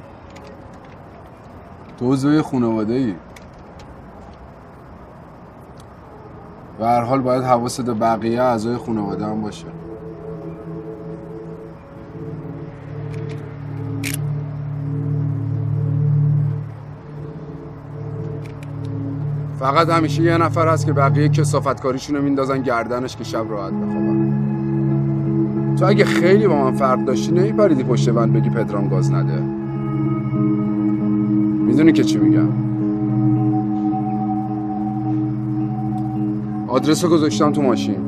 تو 1.99 2.13
عضوی 2.13 2.43
خانواده 2.43 2.93
ای 2.93 3.15
و 6.81 6.85
هر 6.85 7.01
حال 7.01 7.21
باید 7.21 7.43
حواست 7.43 7.81
به 7.81 7.95
بقیه 7.95 8.43
اعضای 8.43 8.77
خانواده 8.77 9.27
هم 9.27 9.43
باشه. 9.43 9.67
فقط 19.65 19.89
همیشه 19.89 20.23
یه 20.23 20.37
نفر 20.37 20.69
هست 20.69 20.87
که 20.87 20.93
بقیه 20.93 21.29
کسافتکاریشونو 21.29 22.23
میندازن 22.23 22.63
گردنش 22.63 23.17
که 23.17 23.25
شب 23.25 23.45
راحت 23.51 23.73
بخوابن. 23.73 24.35
تو 25.79 25.87
اگه 25.87 26.05
خیلی 26.05 26.47
با 26.47 26.65
من 26.65 26.73
فرق 26.77 27.05
داشتی 27.05 27.33
نمیپریدی 27.33 27.85
پشت 27.85 28.11
بند 28.11 28.33
بگی 28.33 28.51
پدرام 28.51 28.89
گاز 28.89 29.13
نده. 29.13 29.41
می‌دونی 31.67 31.93
که 31.93 32.05
چی 32.05 32.19
میگم؟ 32.19 32.49
آدرس 36.69 37.05
رو 37.05 37.11
گذاشتم 37.11 37.53
تو 37.53 37.63
ماشین. 37.63 37.99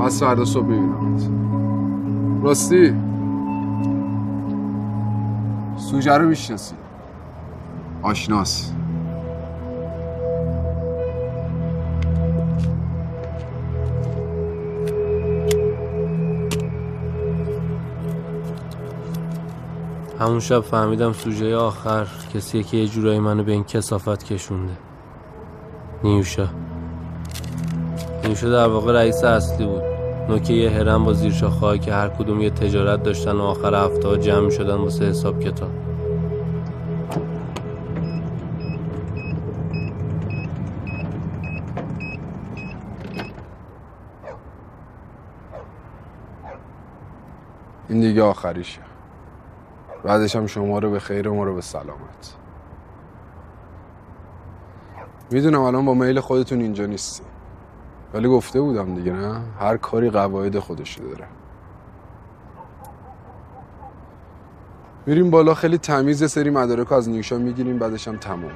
پس 0.00 0.22
فردا 0.22 0.44
صبح 0.44 0.66
میبینمت. 0.66 1.30
راستی؟ 2.42 2.94
سوژه 5.76 6.12
رو 6.12 6.28
می‌شناسی. 6.28 6.74
آشناس. 8.02 8.72
همون 20.20 20.40
شب 20.40 20.60
فهمیدم 20.60 21.12
سوژه 21.12 21.56
آخر 21.56 22.06
کسیه 22.34 22.62
که 22.62 22.76
یه 22.76 22.86
جورایی 22.86 23.18
منو 23.18 23.42
به 23.42 23.52
این 23.52 23.64
کسافت 23.64 24.24
کشونده. 24.24 24.72
نیوشا. 26.04 26.48
نیوشا 28.24 28.50
در 28.50 28.66
واقع 28.66 28.92
رئیس 28.92 29.24
اصلی 29.24 29.66
بود. 29.66 29.82
نوکه 30.28 30.52
یه 30.52 30.70
هرم 30.70 31.04
با 31.04 31.12
زیرشاخه‌هایی 31.12 31.80
که 31.80 31.92
هر 31.92 32.08
کدوم 32.08 32.40
یه 32.40 32.50
تجارت 32.50 33.02
داشتن 33.02 33.32
و 33.36 33.42
آخر 33.42 33.84
هفته 33.84 34.08
ها 34.08 34.16
جمع 34.16 34.50
شدن 34.50 34.74
واسه 34.74 35.04
حساب 35.04 35.40
کتاب. 35.40 35.70
این 47.88 48.00
دیگه 48.00 48.22
آخریشه. 48.22 48.87
بعدش 50.04 50.36
هم 50.36 50.46
شما 50.46 50.78
رو 50.78 50.90
به 50.90 50.98
خیر 50.98 51.28
و 51.28 51.34
ما 51.34 51.44
رو 51.44 51.54
به 51.54 51.60
سلامت. 51.60 52.36
می‌دونم 55.30 55.60
الان 55.60 55.84
با 55.84 55.94
میل 55.94 56.20
خودتون 56.20 56.60
اینجا 56.60 56.86
نیستی. 56.86 57.24
ولی 58.14 58.28
گفته 58.28 58.60
بودم 58.60 58.94
دیگه 58.94 59.12
نه؟ 59.12 59.40
هر 59.60 59.76
کاری 59.76 60.10
قواعد 60.10 60.58
خودش 60.58 60.98
داره. 60.98 61.24
میریم 65.06 65.30
بالا 65.30 65.54
خیلی 65.54 65.78
تمیز 65.78 66.30
سری 66.30 66.50
مدارک 66.50 66.92
از 66.92 67.08
نیوشا 67.08 67.38
می‌گیریم 67.38 67.78
بعدش 67.78 68.08
هم 68.08 68.16
تمام 68.16 68.52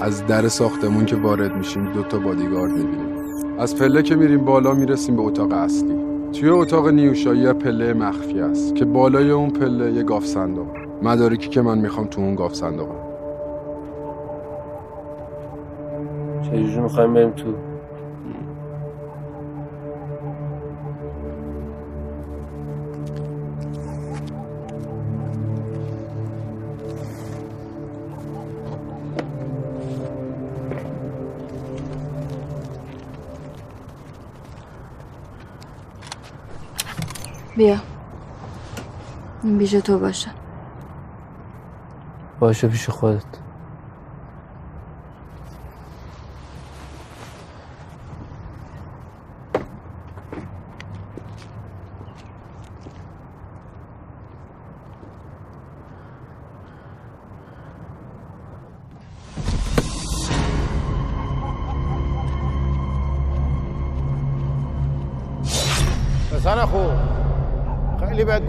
از 0.00 0.26
در 0.26 0.48
ساختمون 0.48 1.04
که 1.04 1.16
وارد 1.16 1.56
میشیم 1.56 1.92
دو 1.92 2.02
تا 2.02 2.18
بادیگارد 2.18 2.72
می‌بینیم. 2.72 3.58
از 3.58 3.76
پله 3.76 4.02
که 4.02 4.16
میریم 4.16 4.44
بالا 4.44 4.74
می‌رسیم 4.74 5.16
به 5.16 5.22
اتاق 5.22 5.52
اصلی. 5.52 6.03
توی 6.34 6.48
اتاق 6.48 6.88
نیوشا 6.88 7.34
یه 7.34 7.52
پله 7.52 7.92
مخفی 7.92 8.40
است 8.40 8.74
که 8.74 8.84
بالای 8.84 9.30
اون 9.30 9.50
پله 9.50 9.92
یه 9.92 10.02
گاف 10.02 10.26
صندوق. 10.26 10.66
مدارکی 11.02 11.48
که 11.48 11.62
من 11.62 11.78
می‌خوام 11.78 12.06
تو 12.06 12.20
اون 12.20 12.34
گاف 12.34 12.54
صندوقه 12.54 12.94
چجوری 16.42 16.80
می‌خوایم 16.80 17.14
بریم 17.14 17.30
تو 17.30 17.44
این 39.44 39.58
بیژه 39.58 39.80
تو 39.80 39.98
باشه. 39.98 40.30
باشه 42.40 42.68
پیش 42.68 42.90
خودت. 42.90 43.43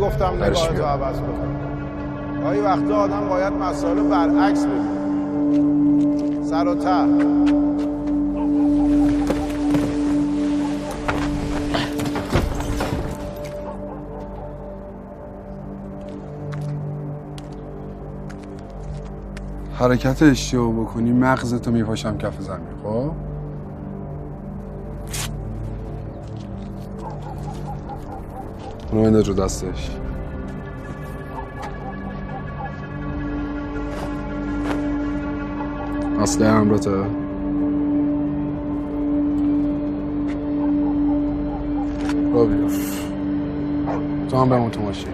گفتم 0.05 0.37
درش 0.37 0.57
نگاهتو 0.57 0.73
بیا. 0.73 0.87
عوض 0.87 1.19
کن. 1.19 2.41
گاهی 2.43 2.61
وقتا 2.61 2.95
آدم 2.95 3.29
باید 3.29 3.53
مسائل 3.53 4.03
برعکس 4.03 4.65
ببینه. 4.65 4.95
سر 6.43 6.67
و 6.67 6.75
ته. 6.75 7.05
حرکت 19.79 20.23
اشتباه 20.23 20.71
بکنی 20.73 21.11
مغزتو 21.11 21.71
میپاشم 21.71 22.17
کف 22.17 22.41
زمین 22.41 22.59
خب؟ 22.83 23.11
بنداز 29.03 29.27
رو 29.27 29.33
دستش 29.33 29.89
اصله 36.19 36.47
همراته 36.47 36.89
را 36.91 37.03
بیا 42.45 42.67
تو 44.29 44.37
هم 44.37 44.49
بمون 44.49 44.71
تو 44.71 44.81
ماشین 44.81 45.07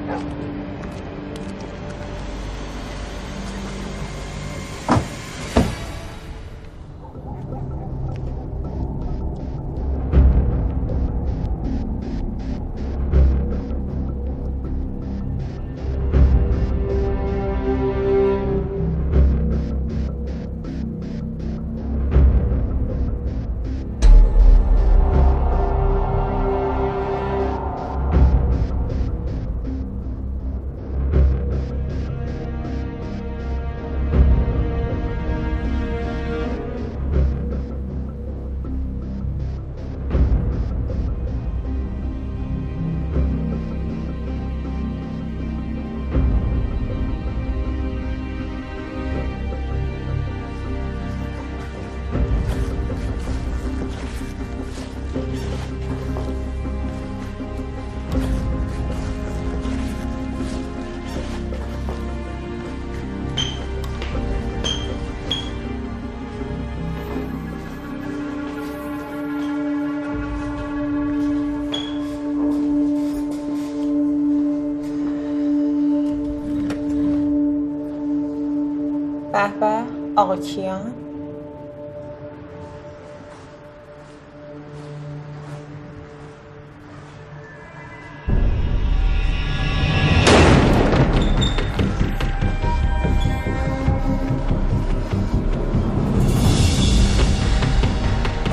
آقا 80.32 80.42
کیان 80.42 80.94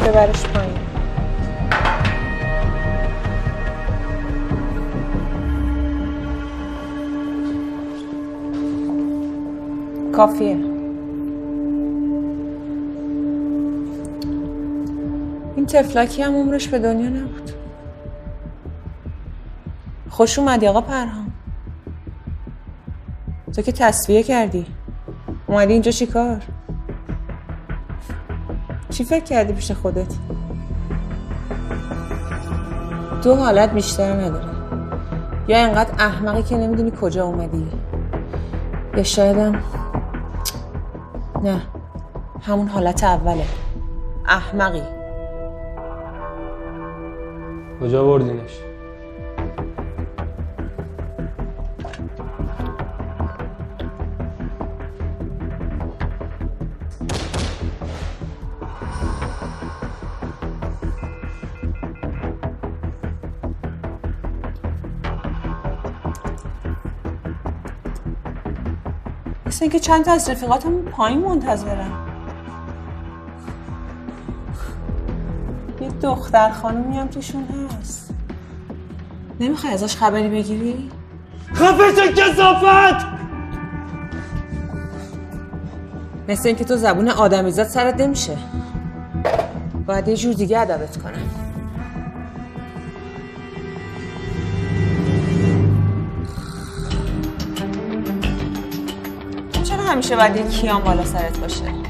ببرش 0.06 0.42
پایین 0.42 0.78
کافیه 10.12 10.48
این 10.48 10.67
تفلکی 15.68 16.22
هم 16.22 16.34
عمرش 16.34 16.68
به 16.68 16.78
دنیا 16.78 17.08
نبود. 17.08 17.50
خوش 20.10 20.38
اومدی 20.38 20.68
آقا 20.68 20.80
پرهام. 20.80 21.32
تو 23.54 23.62
که 23.62 23.72
تصفیه 23.72 24.22
کردی. 24.22 24.66
اومدی 25.46 25.72
اینجا 25.72 25.90
چیکار 25.90 26.42
چی 28.90 29.04
فکر 29.04 29.24
کردی 29.24 29.52
پیش 29.52 29.70
خودت؟ 29.70 30.14
دو 33.22 33.36
حالت 33.36 33.72
بیشتر 33.72 34.12
نداره. 34.12 34.48
یا 35.48 35.58
انقدر 35.58 35.90
احمقی 35.98 36.42
که 36.42 36.56
نمی‌دونی 36.56 36.92
کجا 37.00 37.24
اومدی. 37.24 37.68
یا 38.96 39.02
شایدم 39.02 39.62
نه. 41.42 41.62
همون 42.42 42.68
حالت 42.68 43.04
اوله. 43.04 43.46
احمقی. 44.26 44.97
کجا 47.88 48.04
بردینش؟ 48.04 48.58
اینکه 69.60 69.78
چند 69.80 70.04
تا 70.04 70.12
از 70.12 70.30
رفیقاتمون 70.30 70.84
پایین 70.84 71.20
منتظرن. 71.20 72.07
دختر 76.08 76.50
خانومی 76.50 76.98
هم 76.98 77.06
توشون 77.06 77.46
هست. 77.80 78.10
نمی‌خوای 79.40 79.72
ازش 79.72 79.96
خبری 79.96 80.28
بگیری؟ 80.28 80.90
خفه 81.54 81.84
شو 81.96 82.12
کسافت! 82.12 83.06
مثل 86.28 86.48
اینکه 86.48 86.64
تو 86.64 86.76
زبون 86.76 87.08
آدمیزاد 87.08 87.66
سرت 87.66 88.00
نمیشه. 88.00 88.36
باید 89.86 90.08
یه 90.08 90.16
جور 90.16 90.34
دیگه 90.34 90.58
ادبت 90.58 90.96
کنم. 90.96 91.30
چرا 99.62 99.82
همیشه 99.82 100.16
باید 100.16 100.36
یه 100.36 100.48
کیان 100.48 100.82
بالا 100.82 101.04
سرت 101.04 101.38
باشه؟ 101.38 101.87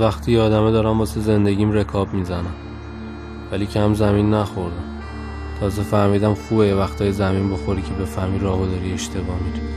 وقتی 0.00 0.32
یادمه 0.32 0.70
دارم 0.70 0.98
واسه 0.98 1.20
زندگیم 1.20 1.72
رکاب 1.72 2.14
می‌زنم. 2.14 2.54
ولی 3.52 3.66
کم 3.66 3.94
زمین 3.94 4.34
نخوردم 4.34 4.84
تازه 5.60 5.82
فهمیدم 5.82 6.34
خوبه 6.34 6.74
وقتای 6.74 7.12
زمین 7.12 7.50
بخوری 7.50 7.82
که 7.82 7.92
بفهمی 7.92 8.38
راه 8.38 8.62
و 8.62 8.66
داری 8.66 8.92
اشتباه 8.92 9.36
میری. 9.46 9.67